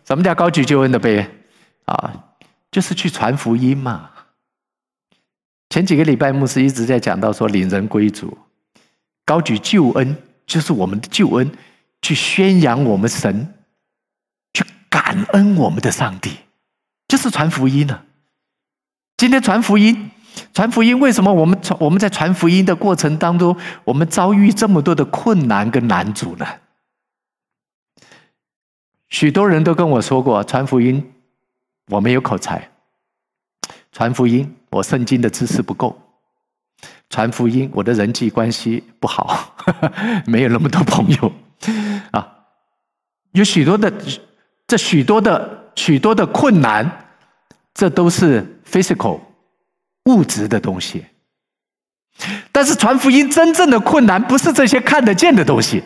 [0.07, 1.25] 什么叫高举救恩的杯？
[1.85, 2.11] 啊，
[2.71, 4.09] 就是去传福音嘛。
[5.73, 8.37] 前几个礼拜，牧师一直在讲到说，领人归主，
[9.25, 10.15] 高举救恩，
[10.45, 11.51] 就是我们的救恩，
[11.99, 13.51] 去宣扬我们神，
[14.53, 16.29] 去感恩我们的上帝，
[17.07, 18.03] 就是传福音呢。
[19.17, 20.11] 今天传福音，
[20.53, 26.45] 传福音，为什么我们传我们在传福音的过程当中，我们遭遇这么多的困难跟难阻呢？
[29.09, 31.11] 许多人都跟我说过，传福音。
[31.87, 32.69] 我没有口才，
[33.91, 35.95] 传福音，我圣经的知识不够，
[37.09, 39.55] 传福音，我的人际关系不好，
[40.25, 41.31] 没有那么多朋友
[42.11, 42.45] 啊，
[43.33, 43.93] 有许多的
[44.67, 47.07] 这许多的许多的困难，
[47.73, 49.19] 这都是 physical
[50.05, 51.05] 物质的东西。
[52.51, 55.83] 但是传福音真正的困难不是这些看得见的东西，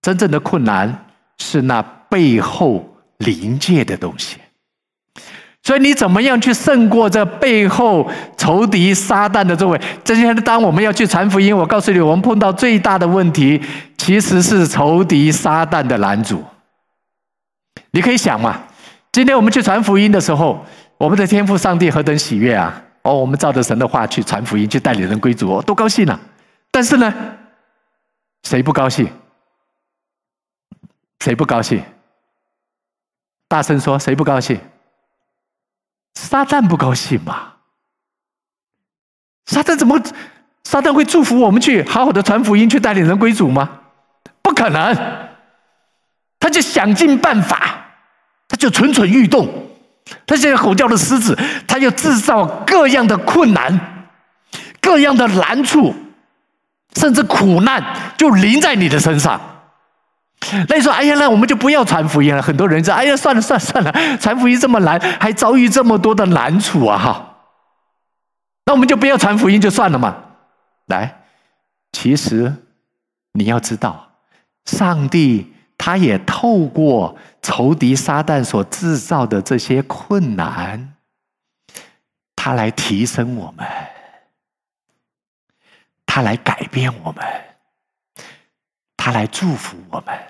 [0.00, 1.06] 真正的困难
[1.38, 2.86] 是那背后。
[3.20, 4.38] 临界的东西，
[5.70, 9.80] 所以你怎么样去胜过这背后仇敌撒旦的作为？
[10.02, 13.62] 这些当我们要去传福音，我告诉你，我们碰到最大的问题
[13.96, 16.44] 其实是仇敌撒旦的拦阻。
[17.92, 18.60] 你可以想嘛，
[19.12, 20.66] 今天我们去传福音的时候，
[20.98, 22.82] 我们的天父上帝何等喜悦啊！
[23.02, 26.18] 哦，我们照着神的话去传福音，去带领人归主，哦，多高兴啊！
[26.72, 27.14] 但是呢，
[28.42, 29.08] 谁不高兴？
[31.20, 31.80] 谁不高兴？
[33.46, 34.58] 大声说：“谁不高兴？
[36.14, 37.54] 撒旦不高兴嘛？
[39.46, 40.00] 撒旦怎么？
[40.62, 43.80] 撒旦会祝福我们去好好的传福音，去带领人归主吗？
[44.42, 44.96] 不可能！
[46.38, 47.86] 他就想尽办法，
[48.46, 49.48] 他就蠢蠢欲动，
[50.26, 51.36] 他现在吼叫的狮子，
[51.66, 54.08] 他要制造各样的困难、
[54.80, 55.94] 各样的难处，
[56.94, 59.40] 甚至苦难，就临在你的身上。”
[60.68, 62.42] 那你说，哎呀，那我们就不要传福音了。
[62.42, 66.98] 很多人说，哎呀，算了算了算了，传福音这么难，还遭遇这么多的难处啊！
[66.98, 67.36] 哈，
[68.64, 70.16] 那我们就不要传福音就算了嘛。
[70.86, 71.22] 来，
[71.92, 72.52] 其实
[73.34, 74.12] 你要知道，
[74.64, 80.94] 上帝他也透过仇敌撒旦所制造的这些困难，
[82.34, 83.66] 他来提升我们，
[86.06, 87.24] 他来改变我们。
[88.96, 90.29] 他来祝福我们。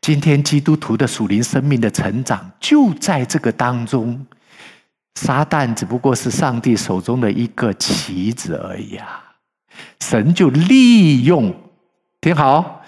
[0.00, 4.26] 今天基督徒的属灵生命的成长就在这个当中。
[5.16, 9.34] 撒旦只不过是上帝手中的一个棋子而已啊！
[10.00, 11.52] 神就利用，
[12.20, 12.82] 听好，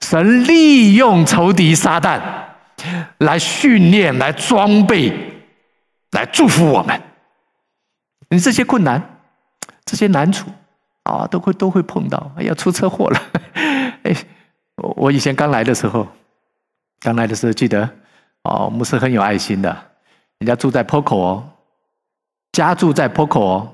[0.00, 2.20] 神利用仇敌撒旦
[3.18, 5.42] 来训练、来装备、
[6.10, 7.00] 来祝福我们。
[8.28, 9.18] 你这些困难、
[9.84, 10.50] 这些难处
[11.04, 12.30] 啊，都会都会碰到。
[12.36, 13.20] 哎呀，出车祸了！
[14.04, 14.14] 哎，
[14.76, 16.06] 我以前刚来的时候，
[17.02, 17.88] 刚来的时候记得
[18.44, 19.68] 哦，牧师很有爱心的，
[20.38, 21.48] 人家住在 POCO 哦。
[22.52, 23.68] 家住在 POCO，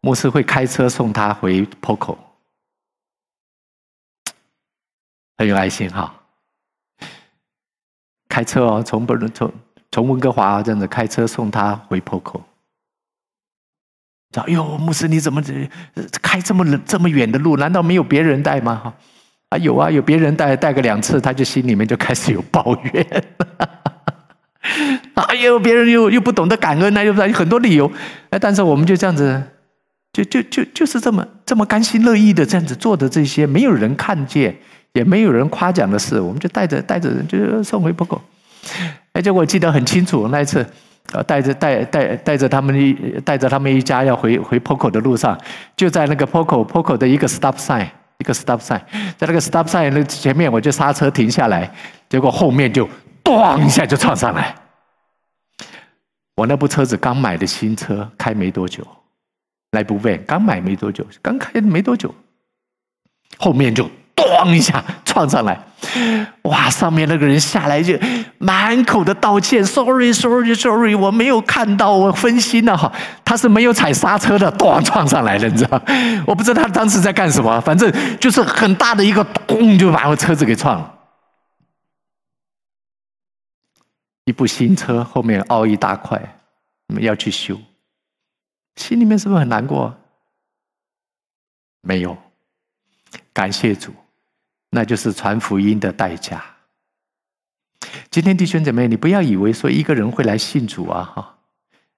[0.00, 2.16] 牧师会开车送他回 POCO，
[5.36, 6.14] 很有爱心哈。
[8.28, 9.52] 开车哦，从不从
[9.90, 12.40] 从温哥华这样子开车送他回 POCO。
[14.34, 15.42] 哎呦，牧师你怎么
[16.22, 17.58] 开这么这么远的路？
[17.58, 18.76] 难道没有别人带吗？
[18.76, 18.94] 哈
[19.52, 23.06] 啊有啊，有别人带带个两次，他就心里面就开始有抱怨。
[25.14, 27.90] 哎呦，别人又又不懂得感恩，那又有很多理由。
[28.30, 29.42] 哎，但是我们就这样子，
[30.12, 34.56] 就就就就是这么这么甘心乐意的这样子做的这些，没有人看见，
[34.94, 38.18] 也没有人夸奖的事，我们就带着带着人就送回 POCO。
[39.12, 40.64] 哎，结果我记得很清楚，那一次，
[41.12, 42.92] 呃，带着带带带着他们一
[43.24, 45.36] 带着他们一家要回回 POCO 的路上，
[45.76, 47.88] 就在那个 POCO POCO 的一个 stop sign，
[48.22, 48.80] 一个 stop sign，
[49.18, 51.70] 在那个 stop sign 那前面，我就刹车停下来，
[52.08, 52.88] 结果后面就。
[53.24, 54.52] 咣一下就撞上来！
[56.34, 58.84] 我那部车子刚买的新车，开没多久，
[59.70, 62.12] 来不备刚买没多久，刚开没多久，
[63.38, 65.62] 后面就咣一下撞上来，
[66.44, 66.70] 哇！
[66.70, 67.94] 上面那个人下来就
[68.38, 72.90] 满口的道歉，sorry，sorry，sorry，我没有看到，我分心了哈。
[73.22, 75.80] 他是没有踩刹车的，咣撞上来了，你知道？
[76.26, 80.94] 我不知道他当时在干什么，反正就是很大的一个咚，就把我车子给撞了。
[84.24, 86.18] 一部新车后面凹一大块，
[86.86, 87.58] 你们要去修，
[88.76, 89.94] 心里面是不是很难过？
[91.82, 92.16] 没有，
[93.32, 93.92] 感谢主，
[94.74, 96.42] 那就是传福音的代价。
[98.10, 101.34] 今天弟兄姐妹，你不要以为说一个人会来信主啊，哈，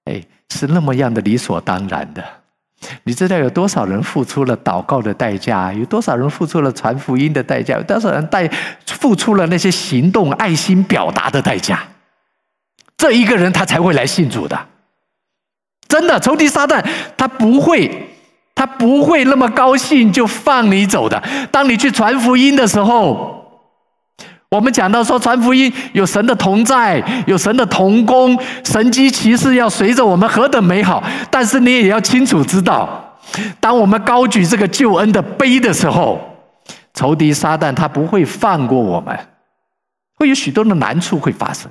[0.05, 2.23] 哎，是那么样的理所当然的。
[3.05, 5.71] 你知道有多少人付出了祷告的代价？
[5.71, 7.77] 有多少人付出了传福音的代价？
[7.77, 8.47] 有多少人代
[8.85, 11.81] 付出了那些行动、爱心表达的代价？
[12.97, 14.67] 这一个人他才会来信主的，
[15.87, 18.14] 真的，仇敌撒旦他不会，
[18.55, 21.21] 他不会那么高兴就放你走的。
[21.51, 23.35] 当你去传福音的时候，
[24.49, 31.03] 我们讲到说传福音有神的同在，有神的同工，神迹奇事要随着我们何等美好。
[31.29, 33.17] 但是你也要清楚知道，
[33.59, 36.21] 当我们高举这个救恩的杯的时候，
[36.93, 39.19] 仇敌撒旦他不会放过我们，
[40.15, 41.69] 会有许多的难处会发生。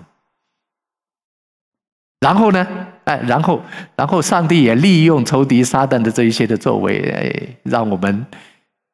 [2.20, 2.66] 然后呢？
[3.05, 3.62] 哎，然后，
[3.94, 8.26] 然后，上帝也利用仇敌撒旦的这一些的作为，哎，让我们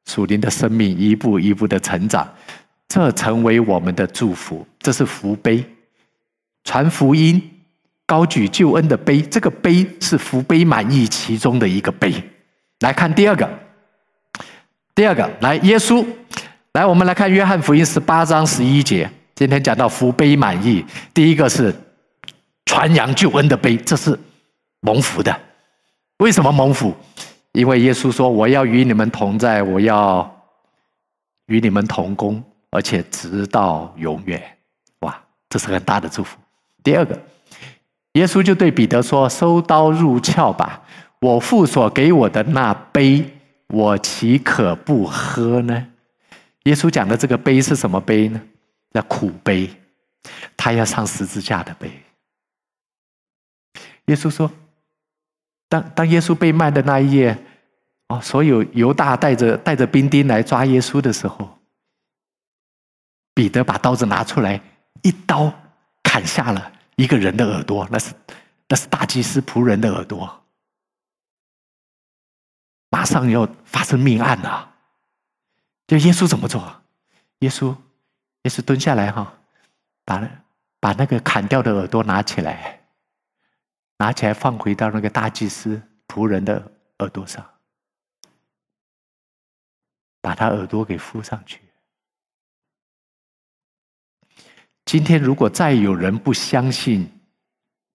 [0.06, 2.28] 属灵的生命一步一步的成长，
[2.88, 4.66] 这成为我们的祝福。
[4.80, 5.64] 这是福杯，
[6.64, 7.40] 传福音、
[8.04, 9.22] 高举救恩的杯。
[9.22, 12.12] 这个杯是福杯满溢其中的一个杯。
[12.80, 13.48] 来看第二个，
[14.92, 16.04] 第二个，来耶稣，
[16.72, 19.08] 来，我们来看约翰福音十八章十一节。
[19.36, 20.84] 今天讲到福杯满溢，
[21.14, 21.72] 第一个是。
[22.64, 24.18] 传扬救恩的杯，这是
[24.80, 25.40] 蒙福的。
[26.18, 26.94] 为什么蒙福？
[27.52, 30.44] 因为耶稣说：“我要与你们同在，我要
[31.46, 34.40] 与你们同工，而且直到永远。”
[35.00, 36.38] 哇，这是很大的祝福。
[36.84, 37.18] 第二个，
[38.12, 40.82] 耶稣就对彼得说：“收刀入鞘吧！
[41.20, 43.24] 我父所给我的那杯，
[43.68, 45.88] 我岂可不喝呢？”
[46.64, 48.40] 耶稣讲的这个杯是什么杯呢？
[48.92, 49.68] 叫苦杯，
[50.56, 51.90] 他要上十字架的杯。
[54.11, 54.50] 耶稣说
[55.70, 57.38] ：“当当耶稣被卖的那一夜，
[58.08, 61.58] 哦，所有犹大带着带着兵丁来抓耶稣的时候，
[63.32, 64.61] 彼得把刀子拿出来，
[65.02, 65.52] 一刀
[66.02, 68.12] 砍下了一个人的耳朵，那是
[68.68, 70.42] 那是大祭司仆人的耳朵，
[72.90, 74.74] 马上要发生命案了。
[75.86, 76.82] 就耶稣怎么做？
[77.40, 77.68] 耶稣
[78.42, 79.38] 耶稣蹲下来哈，
[80.04, 80.28] 把
[80.80, 82.78] 把那个砍掉的耳朵拿起来。”
[84.01, 87.46] 拿起来放回到那个大祭司仆人的耳朵上，
[90.22, 91.61] 把他耳朵给敷上去。
[94.86, 97.11] 今天如果再有人不相信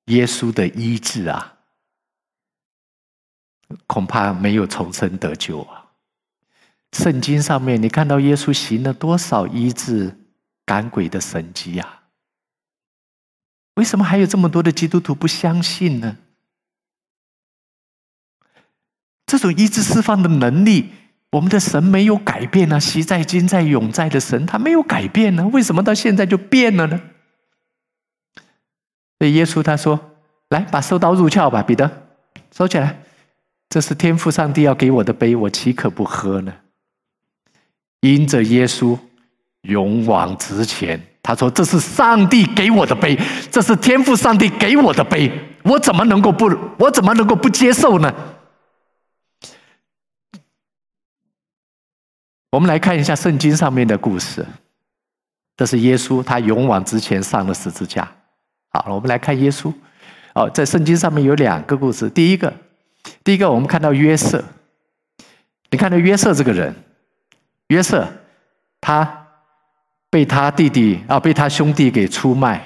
[0.05, 1.57] 耶稣的医治啊，
[3.87, 5.91] 恐怕没有重生得救啊！
[6.91, 10.15] 圣经上面，你看到耶稣行了多少医治
[10.65, 12.03] 赶鬼的神迹呀？
[13.75, 16.17] 为什么还有这么多的基督徒不相信呢？
[19.25, 20.91] 这种医治释放的能力，
[21.31, 22.79] 我们的神没有改变啊！
[22.79, 25.47] 昔在、今在、永在的神，他没有改变呢。
[25.47, 27.01] 为什么到现在就变了呢？
[29.17, 30.11] 所以耶稣他说
[30.49, 32.07] ：“来，把收刀入鞘吧，彼得，
[32.51, 33.01] 收起来。
[33.67, 36.53] 这是天父上帝要给我的杯，我岂可不喝呢？”
[38.01, 38.97] 因着耶稣
[39.63, 43.19] 勇往直前，他说：“这是上帝给我的杯，
[43.49, 45.31] 这是天父上帝给我的杯，
[45.63, 46.47] 我怎么能够不？
[46.77, 48.13] 我怎么能够不接受呢？”
[52.51, 54.45] 我们来看一下圣经上面的故事，
[55.57, 58.07] 这是耶稣他勇往直前上了十字架。
[58.69, 59.73] 好，我们来看耶稣。
[60.35, 62.07] 哦，在圣经上面有两个故事。
[62.11, 62.53] 第一个，
[63.23, 64.43] 第一个我们看到约瑟，
[65.71, 66.75] 你看到约瑟这个人。
[67.69, 68.07] 约瑟，
[68.79, 69.24] 他
[70.15, 72.61] 被他弟弟啊，被他兄弟给出卖，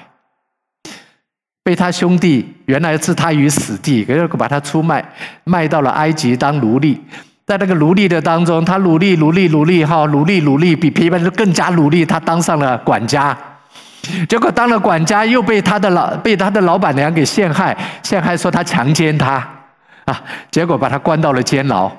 [1.64, 5.04] 被他兄弟原来置他于死地，可是把他出卖，
[5.42, 7.00] 卖到了埃及当奴隶。
[7.44, 12.06] 在那个奴隶的当中，他努力努力努力哈，努力努力，比别人更加努力。
[12.06, 13.36] 他当上了管家，
[14.28, 19.44] 结果当了管家，又被他的老被他的老板娘给陷害，陷害说他强奸他
[20.04, 20.22] 啊，
[20.52, 21.90] 结果把他关到了监牢，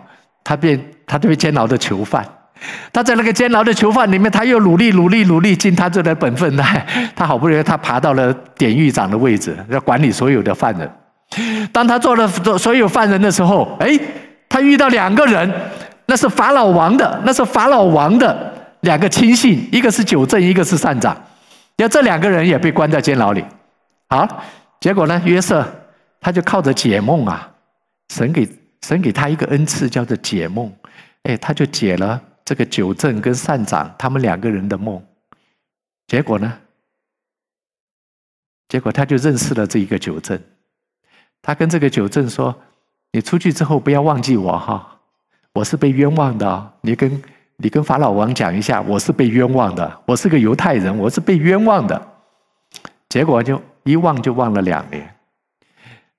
[0.45, 2.25] 他变他对监牢的囚犯。
[2.93, 6.63] 他在那个监牢的囚犯里面，他又努力努力努力尽他这的本分，呢
[7.15, 10.89] 他好不容易他爬到了典狱长的位置，要管理所有的犯人。
[11.71, 13.97] 当他做了所有犯人的时候，哎，
[14.49, 15.51] 他遇到两个人，
[16.05, 21.15] 那是法老王的，那是法老王的两个亲信，一个是酒政，一个是善长。
[21.77, 23.43] 要这两个人也被关在监牢里。
[24.09, 24.27] 好，
[24.79, 25.65] 结果呢，约瑟
[26.19, 27.49] 他就靠着解梦啊，
[28.13, 28.47] 神给
[28.85, 30.71] 神给他一个恩赐，叫做解梦，
[31.23, 32.21] 哎，他就解了。
[32.43, 35.01] 这个酒政跟善长他们两个人的梦，
[36.07, 36.57] 结果呢？
[38.67, 40.41] 结果他就认识了这一个酒政，
[41.41, 42.55] 他跟这个酒政说
[43.11, 44.99] ：“你出去之后不要忘记我哈，
[45.53, 46.73] 我是被冤枉的。
[46.81, 47.21] 你跟
[47.57, 52.07] 你跟法老王讲一下，我是被冤枉的，我是个犹太人，我是被冤枉的。”
[53.09, 55.15] 结果就一忘就忘了两年。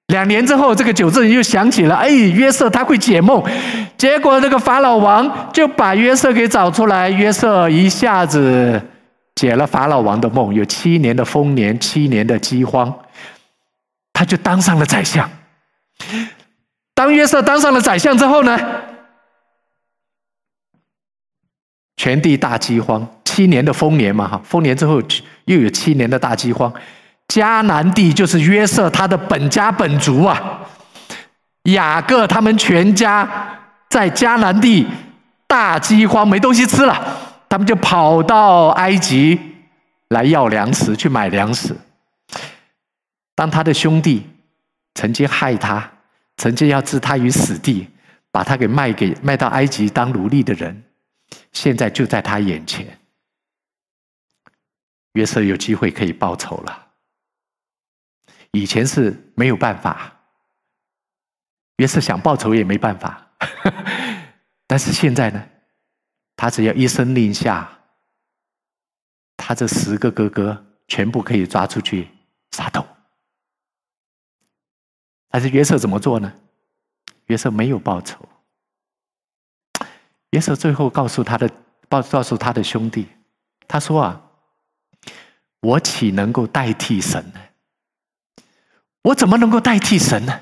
[0.09, 3.43] 两年之后，这个酒政又想起了，哎，约瑟他会解梦，
[3.97, 8.83] 结果这个法老王就把约瑟给找出来，约瑟一下子
[9.35, 12.95] 解了法老王的梦，有七年的丰年，七年的饥荒，
[14.13, 15.31] 他就当上了宰相。
[16.95, 18.61] 当约瑟当上了宰相之后呢，
[21.97, 25.01] 全地大饥荒，七年的丰年嘛，哈，丰年之后
[25.47, 26.71] 又有七年的大饥荒。
[27.33, 30.69] 迦南地就是约瑟他的本家本族啊，
[31.63, 33.27] 雅各他们全家
[33.89, 34.87] 在迦南地
[35.47, 37.17] 大饥荒，没东西吃了，
[37.49, 39.41] 他们就跑到埃及
[40.09, 41.75] 来要粮食，去买粮食。
[43.35, 44.27] 当他的兄弟
[44.93, 45.91] 曾经害他，
[46.37, 47.89] 曾经要置他于死地，
[48.31, 50.83] 把他给卖给卖到埃及当奴隶的人，
[51.51, 52.99] 现在就在他眼前，
[55.15, 56.82] 约瑟有机会可以报仇了。
[58.53, 60.21] 以前是没有办法，
[61.77, 63.31] 约瑟想报仇也没办法，
[64.67, 65.45] 但是现在呢，
[66.37, 67.69] 他只要一声令下，
[69.37, 72.09] 他这十个哥哥全部可以抓出去
[72.51, 72.87] 杀头。
[75.29, 76.33] 但是约瑟怎么做呢？
[77.27, 78.29] 约瑟没有报仇。
[80.31, 81.51] 约瑟最后告诉他的
[81.89, 83.09] 报告诉他的兄弟，
[83.67, 84.31] 他说啊，
[85.61, 87.41] 我岂能够代替神呢？
[89.03, 90.33] 我怎么能够代替神呢？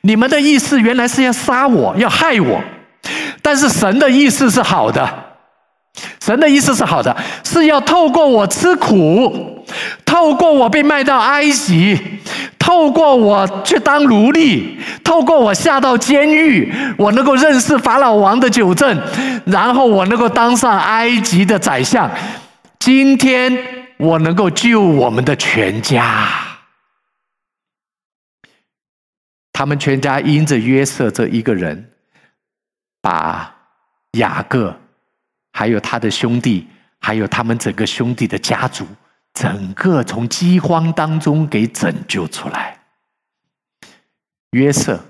[0.00, 2.60] 你们的意思原来是要杀我，要害我，
[3.40, 5.08] 但是神的意思是好的，
[6.20, 9.64] 神的意思是好的，是要透过我吃苦，
[10.04, 11.96] 透过我被卖到埃及，
[12.58, 19.00] 透过我去当奴隶，透过我下到监狱，我能够认识法老王的酒政，
[19.44, 22.10] 然后我能够当上埃及的宰相。
[22.80, 23.56] 今天
[23.98, 26.26] 我能够救我们的全家。
[29.52, 31.90] 他们全家因着约瑟这一个人，
[33.00, 33.54] 把
[34.12, 34.74] 雅各，
[35.52, 36.66] 还有他的兄弟，
[36.98, 38.86] 还有他们整个兄弟的家族，
[39.34, 42.80] 整个从饥荒当中给拯救出来。
[44.52, 45.04] 约瑟，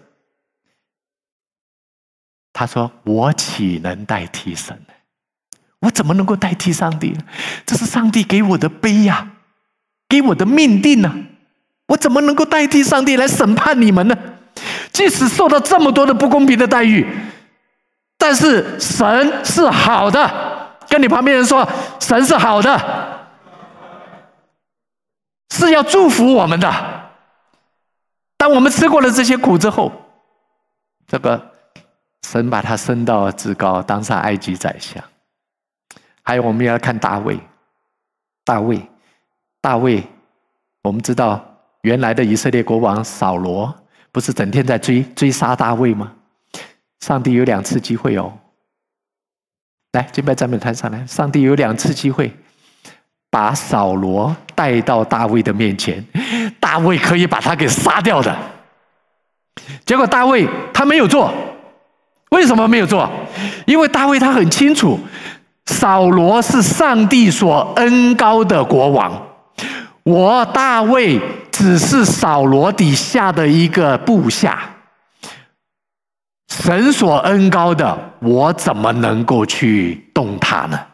[2.52, 4.94] 他说：“我岂能代替神呢？
[5.80, 7.22] 我怎么能够代替上帝呢？
[7.64, 9.36] 这是上帝给我的杯呀，
[10.08, 11.26] 给我的命定呢。
[11.86, 14.16] 我怎么能够代替上帝来审判你们呢？”
[14.92, 17.06] 即使受到这么多的不公平的待遇，
[18.18, 20.30] 但是神是好的，
[20.88, 21.66] 跟你旁边人说，
[21.98, 23.26] 神是好的，
[25.50, 26.70] 是要祝福我们的。
[28.36, 29.90] 当我们吃过了这些苦之后，
[31.06, 31.40] 这个
[32.26, 35.02] 神把他升到至高，当上埃及宰相。
[36.22, 37.38] 还有，我们要看大卫，
[38.44, 38.80] 大卫，
[39.60, 40.04] 大卫，
[40.82, 41.42] 我们知道
[41.82, 43.74] 原来的以色列国王扫罗
[44.12, 46.12] 不是整天在追追杀大卫吗？
[47.00, 48.32] 上帝有两次机会哦，
[49.92, 51.04] 来，敬拜赞美团上来。
[51.06, 52.32] 上帝有两次机会，
[53.30, 56.04] 把扫罗带到大卫的面前，
[56.60, 58.36] 大卫可以把他给杀掉的。
[59.84, 61.32] 结果大卫他没有做，
[62.30, 63.10] 为什么没有做？
[63.66, 65.00] 因为大卫他很清楚，
[65.66, 69.20] 扫罗是上帝所恩膏的国王，
[70.04, 74.68] 我大卫只是扫罗底下的一个部下。
[76.48, 80.86] 神所恩高的，我怎么能够去动他呢？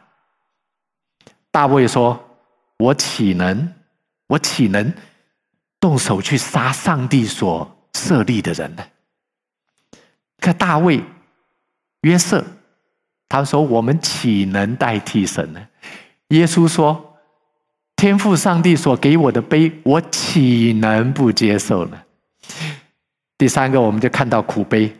[1.50, 2.22] 大卫说
[2.78, 3.72] ：“我岂能，
[4.28, 4.92] 我岂能
[5.80, 8.84] 动手去杀上帝所设立的人呢？”
[10.38, 11.02] 看大卫、
[12.02, 12.44] 约瑟，
[13.28, 15.66] 他说：“我们岂能代替神呢？”
[16.28, 17.07] 耶稣说
[17.98, 22.00] ：“天赋上帝所给我的杯，我岂能不接受呢？”
[23.36, 24.96] 第三个，我们就看到苦杯。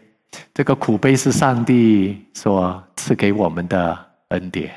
[0.53, 3.97] 这个苦杯是上帝所赐给我们的
[4.31, 4.75] 恩典，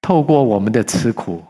[0.00, 1.44] 透过我们的吃苦，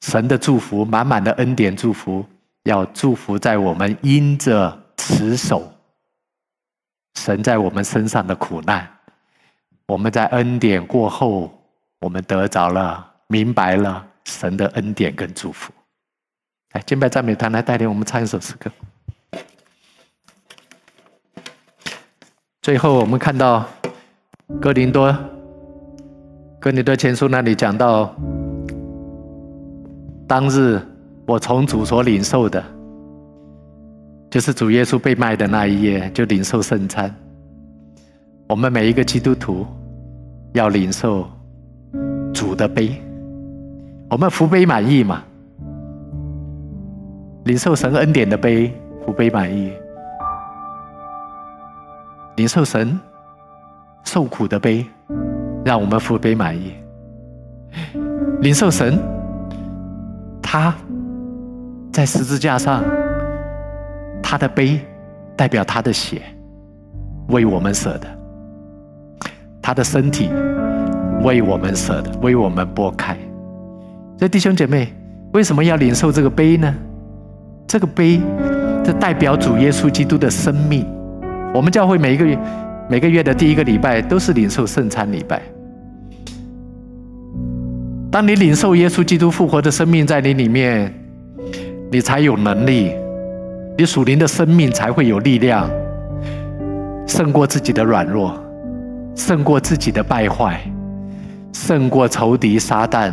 [0.00, 2.24] 神的祝福，满满的恩典祝福，
[2.62, 5.70] 要祝福在我们因着持守
[7.16, 8.90] 神在我们身上的苦难，
[9.86, 11.52] 我们在恩典过后，
[12.00, 15.72] 我们得着了，明白了神的恩典跟祝福。
[16.74, 18.70] 来，敬拜赞美团来带领我们唱一首诗歌。
[22.60, 23.66] 最后，我们看到
[24.60, 25.16] 哥林多，
[26.60, 28.14] 哥林多前书那里讲到，
[30.28, 30.78] 当日
[31.26, 32.62] 我从主所领受的，
[34.30, 37.14] 就是主耶稣被卖的那一夜，就领受圣餐。
[38.46, 39.66] 我们每一个基督徒
[40.52, 41.26] 要领受
[42.34, 43.00] 主的杯，
[44.12, 45.22] 我们福杯满溢嘛，
[47.44, 48.70] 领受神恩典的杯，
[49.06, 49.72] 福杯满溢。
[52.36, 53.00] 领受神
[54.04, 54.84] 受苦的杯，
[55.64, 56.74] 让我们福杯满溢；
[58.42, 58.98] 领受神，
[60.42, 60.74] 他
[61.90, 62.84] 在十字架上，
[64.22, 64.78] 他的杯
[65.34, 66.20] 代表他的血，
[67.28, 68.06] 为我们舍的；
[69.62, 70.28] 他的身体
[71.22, 73.16] 为我们舍的，为我们擘开。
[74.22, 74.86] 所以弟兄姐妹，
[75.32, 76.72] 为什么要领受这个杯呢？
[77.66, 78.20] 这个杯，
[78.84, 80.86] 这代表主耶稣基督的生命。
[81.52, 82.38] 我们教会每一个月，
[82.88, 85.42] 每个月的第一个礼拜都是领受圣餐礼拜。
[88.12, 90.94] 当你领受耶稣基督复活的生命在你里面，
[91.90, 92.92] 你才有能力，
[93.76, 95.68] 你属灵的生命才会有力量，
[97.08, 98.40] 胜过自己的软弱，
[99.16, 100.60] 胜过自己的败坏，
[101.52, 103.12] 胜过仇敌撒旦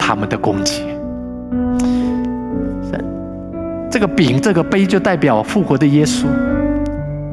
[0.00, 0.82] 他们的攻击。
[3.90, 6.24] 这个饼、这个杯就代表复活的耶稣。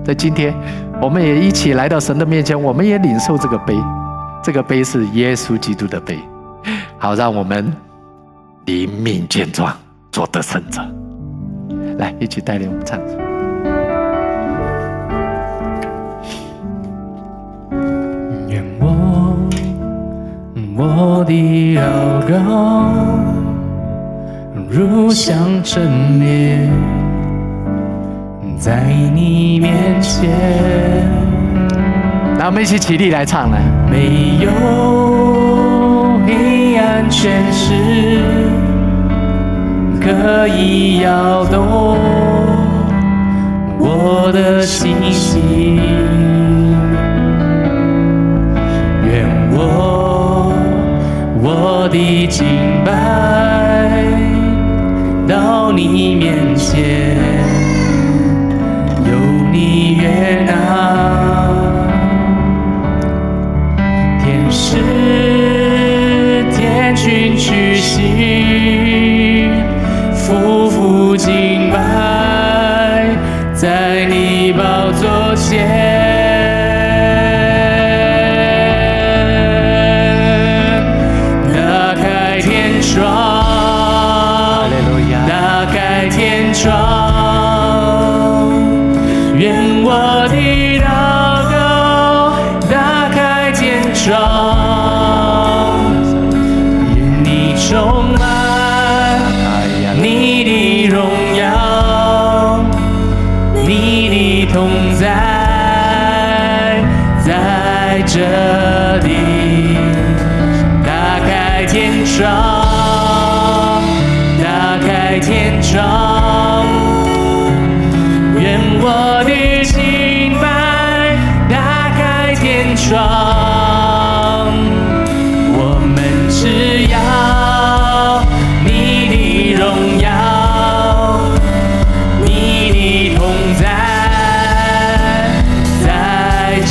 [0.03, 0.53] 在今天，
[0.99, 3.75] 我们也一起来到神的面前，我们也领受这个杯。
[4.43, 6.17] 这个杯是耶稣基督的杯，
[6.97, 7.71] 好让我们
[8.65, 9.71] 灵命健壮，
[10.11, 10.81] 做得胜者。
[11.97, 13.26] 来，一起带领我们唱。
[22.27, 22.35] 祷告。
[24.69, 26.59] 如香陈列
[28.59, 30.29] 在你面前，
[32.37, 33.61] 那我们一起起立来唱来。
[33.89, 34.51] 没有
[36.25, 38.19] 黑暗权势
[40.01, 41.97] 可以摇动
[43.79, 45.79] 我的心情，
[51.69, 52.45] 我的敬
[52.85, 52.91] 拜。
[55.27, 57.17] 到你面前，
[59.03, 59.11] 有
[59.51, 60.53] 你悦纳，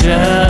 [0.07, 0.46] just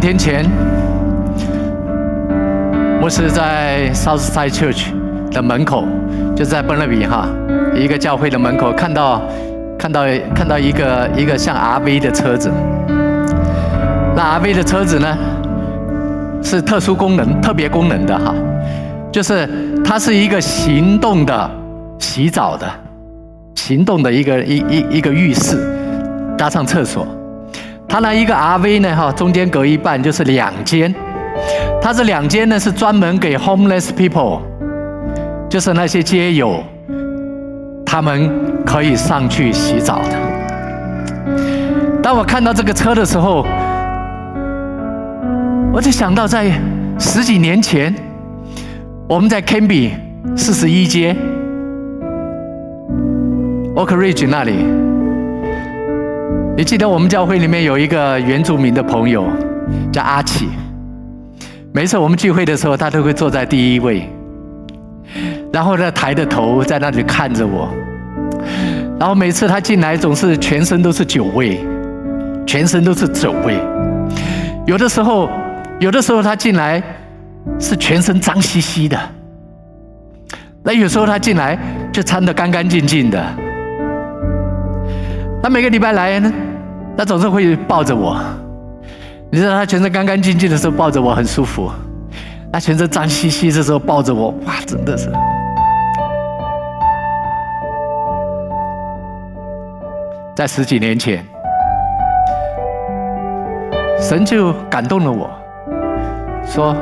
[0.00, 0.44] 天前，
[3.02, 4.86] 我是在 Southside Church
[5.30, 5.84] 的门口，
[6.34, 7.28] 就在 Burnaby 哈
[7.74, 9.22] 一个教会的门口，看到
[9.78, 12.50] 看到看到一个一个像 RV 的车子。
[14.16, 15.16] 那 RV 的车子呢，
[16.42, 18.34] 是特殊功能、特别功能的哈，
[19.12, 19.46] 就是
[19.84, 21.50] 它是一个行动的
[21.98, 22.66] 洗澡的，
[23.54, 25.58] 行动的一个一一一个浴室，
[26.38, 27.06] 搭上厕所。
[27.90, 30.94] 他那一个 RV 呢，哈，中间隔一半就是两间，
[31.82, 34.38] 他这两间呢是专门给 homeless people，
[35.48, 36.62] 就是那些街友，
[37.84, 38.30] 他们
[38.64, 40.16] 可以上去洗澡的。
[42.00, 43.44] 当我看到这个车的时候，
[45.72, 46.48] 我就想到在
[46.96, 47.92] 十几年前，
[49.08, 49.90] 我们在 Canby
[50.36, 51.16] 四十一街
[53.74, 54.64] Oak Ridge 那里。
[56.60, 59.26] 你记得我们教会里面有一个原住民的朋友，
[59.90, 60.46] 叫阿启。
[61.72, 64.06] 每次我们聚会的时候，他都会坐在第一位，
[65.50, 67.66] 然后呢，抬着头在那里看着我。
[68.98, 71.64] 然后每次他进来，总是全身都是酒味，
[72.46, 73.58] 全身都是酒味。
[74.66, 75.30] 有的时候，
[75.78, 76.82] 有的时候他进来
[77.58, 79.00] 是全身脏兮兮的。
[80.62, 81.58] 那有时候他进来
[81.90, 83.24] 就穿得干干净净的。
[85.42, 86.30] 他每个礼拜来呢，
[87.00, 88.20] 他总是会抱着我。
[89.30, 91.70] 你知道他全身干干净净的时候抱着我很舒服，
[92.52, 95.10] 他全身脏兮兮的时候抱着我，哇，真的是。
[100.36, 101.24] 在十几年前，
[103.98, 105.30] 神就感动了我，
[106.44, 106.76] 说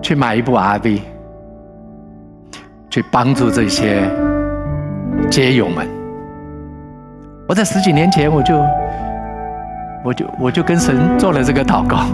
[0.00, 1.00] 去买一部 RV，
[2.88, 4.08] 去帮助这些
[5.28, 5.84] 街友们。
[7.48, 8.56] 我在十几年前，我就，
[10.06, 12.06] 我就，我就跟神做了这个祷告。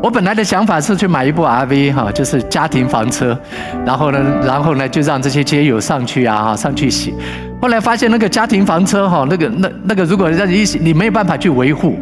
[0.00, 3.36] 我本来的想法是去买一部 RV 哈，就是家庭房车，
[3.84, 7.12] 然后呢，然后呢，就让这些街友上去啊，哈，上去洗。
[7.60, 11.98] 后来发现那个家庭房车哈，那个那那个如果让你洗，你没有办法去维护，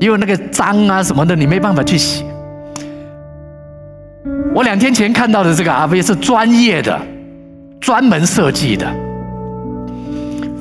[0.00, 2.22] 因为那个脏啊什么的，你没办法去洗。
[4.54, 7.00] 我两天前看到的这个 RV 是专业的，
[7.80, 8.86] 专门设计的。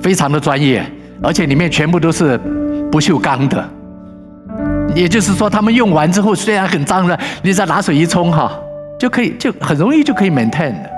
[0.02, 0.86] 非常的专业，
[1.22, 2.40] 而且里面全部都是
[2.92, 3.64] 不锈钢的，
[4.96, 8.52] 也就是说，他们用完之后虽然很脏了，你再拿水一冲哈，
[8.98, 10.90] 就可以就很容易就可以 maintain 的。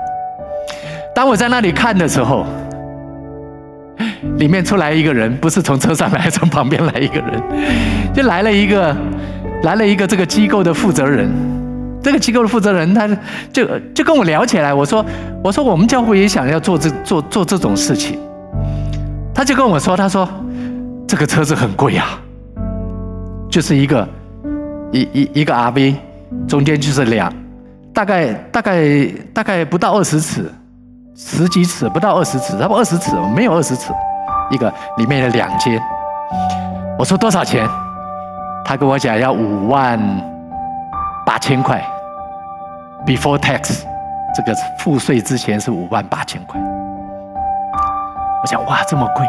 [1.14, 2.46] 当我在那里看的时候，
[4.38, 7.42] 里面出来一个人，不是从车上来，从旁边来一个人，
[8.14, 8.96] 就来了一个
[9.62, 11.30] 来了一个这个机构的负责人，
[12.02, 13.06] 这个机构的负责人，他
[13.52, 15.04] 就就跟我聊起来，我说
[15.44, 18.18] 我说我们教会也想要做这做做这种事情。
[19.34, 20.28] 他就跟我说：“他说，
[21.12, 22.06] 这个车子很贵呀，
[23.50, 24.08] 就是一个
[24.92, 25.94] 一一一个 RV，
[26.48, 27.30] 中间就是两，
[27.92, 30.50] 大概大概大概不到二十尺，
[31.14, 33.92] 十几尺不到二十尺，差不多二十尺，没有二十尺，
[34.50, 35.78] 一个里面的两间。
[36.98, 37.68] 我说多少钱？
[38.64, 40.00] 他跟我讲要五万
[41.26, 41.84] 八千块
[43.04, 43.82] ，before tax，
[44.34, 46.58] 这个付税之前是五万八千块。”
[48.42, 49.26] 我想哇，这么贵！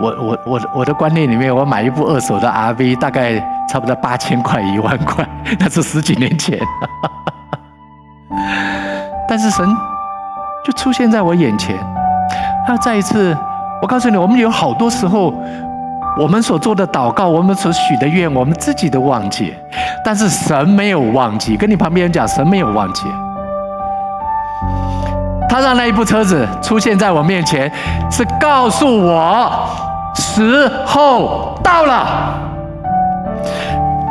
[0.00, 3.38] 我我我我的观念里面，我买一部二手的 RV 大概
[3.68, 5.28] 差不多八千块一万块，
[5.58, 6.58] 那是十几年前。
[9.28, 9.66] 但是神
[10.64, 11.76] 就出现在我眼前，
[12.66, 13.36] 他再一次，
[13.82, 15.34] 我告诉你，我们有好多时候，
[16.18, 19.54] 我们所做的祷告，我们所许的愿，我们自己都忘记，
[20.04, 21.56] 但是神没有忘记。
[21.56, 23.04] 跟你旁边人讲，神没有忘记。
[25.48, 27.70] 他让那一部车子出现在我面前，
[28.10, 29.89] 是告诉我。
[30.14, 32.38] 时候到了，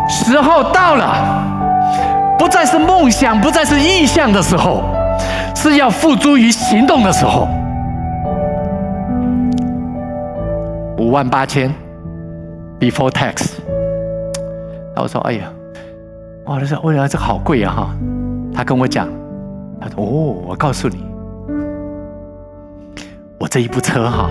[0.08, 4.84] 时候到了，不再是梦想，不再是意向的时候，
[5.56, 7.48] 是要付诸于行动的时候。
[10.98, 11.74] 五万八千
[12.80, 13.54] ，before tax。
[14.94, 15.46] 然后我说：“哎呀，
[16.46, 17.90] 哇，这是为了这个好贵啊！”哈，
[18.54, 19.08] 他跟我讲，
[19.80, 21.06] 他说：“哦，我告诉你，
[23.40, 24.30] 我这一部车哈。”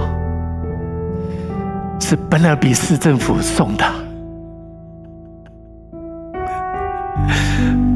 [2.00, 3.84] 是本尔比市政府送的。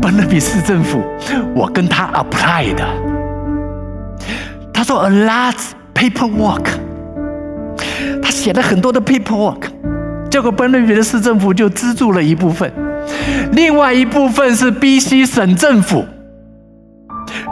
[0.00, 1.00] 本尔比市政府，
[1.54, 2.84] 我跟他 apply 的。
[4.72, 5.54] 他说 a lot
[5.94, 6.64] paperwork，
[8.20, 9.62] 他写了很多的 paperwork，
[10.28, 12.70] 结果本尔比的市政府就资助了一部分，
[13.52, 16.04] 另外一部分是 BC 省政府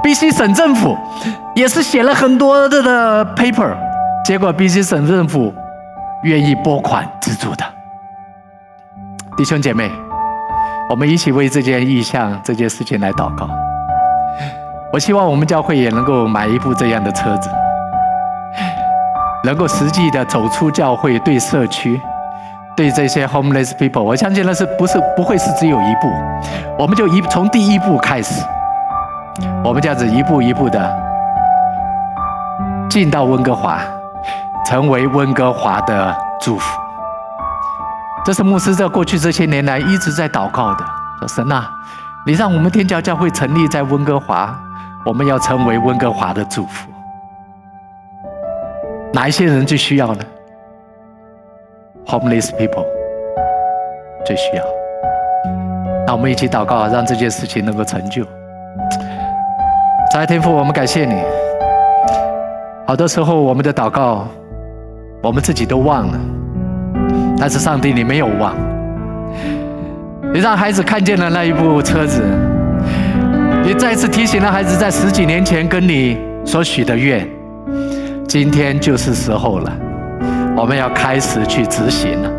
[0.03, 0.98] ，BC 省政府
[1.55, 3.76] 也是写了很多的的 paper，
[4.24, 5.55] 结果 BC 省政府。
[6.23, 7.64] 愿意拨款资助的
[9.37, 9.91] 弟兄姐妹，
[10.91, 13.49] 我们一起为这件意向、这件事情来祷告。
[14.93, 17.49] 我希望我们教会也能够买一部这样的车子，
[19.45, 21.99] 能够实际的走出教会，对社区、
[22.77, 26.12] 对这些 homeless people，我相信那是不是不会是只有一步，
[26.79, 28.45] 我们就一从第一步开始，
[29.64, 30.93] 我们这样子一步一步的
[32.91, 33.81] 进到温哥华。
[34.65, 36.81] 成为温哥华的祝福，
[38.25, 40.85] 这是牧师在过去这些年来一直在祷告的。
[41.19, 41.69] 说神啊，
[42.25, 44.55] 你让我们天桥教会成立在温哥华，
[45.05, 46.89] 我们要成为温哥华的祝福。
[49.13, 50.25] 哪一些人最需要呢
[52.07, 52.87] ？Homeless people
[54.25, 54.65] 最需要。
[56.07, 58.25] 那我们一起祷告，让这件事情能够成就。
[60.13, 61.23] 在天父，我们感谢你。
[62.87, 64.27] 好多时候，我们的祷告。
[65.23, 66.18] 我们自己都忘了，
[67.39, 68.55] 但是上帝，你没有忘。
[70.33, 72.23] 你让孩子看见了那一部车子，
[73.62, 77.29] 你再次提醒了孩子，在十几年前跟你所许的愿，
[78.27, 79.73] 今天就是时候了，
[80.57, 82.31] 我们要开始去执行了。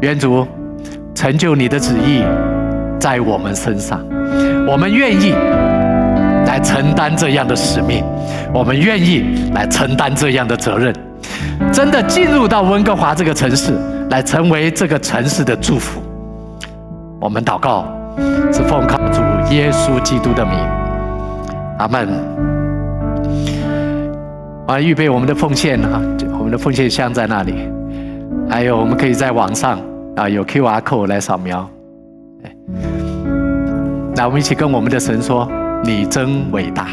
[0.00, 0.46] 愿主
[1.14, 2.24] 成就你的旨意
[2.98, 4.04] 在我们身上，
[4.66, 5.32] 我们愿意
[6.62, 8.04] 承担这样的使命，
[8.52, 10.94] 我们愿意来承担这样的责任。
[11.72, 13.72] 真的进入到温哥华这个城市，
[14.10, 16.00] 来成为这个城市的祝福。
[17.20, 17.84] 我们祷告，
[18.52, 19.20] 是奉靠主
[19.52, 20.54] 耶稣基督的名，
[21.78, 22.08] 阿门。
[24.66, 26.00] 啊，预备我们的奉献啊，
[26.38, 27.68] 我们的奉献箱在那里。
[28.48, 29.78] 还有，我们可以在网上
[30.16, 31.68] 啊，有 QR code 来扫描。
[34.16, 35.46] 来，我们一起跟我们的神说
[35.82, 36.88] ：“你真伟大。”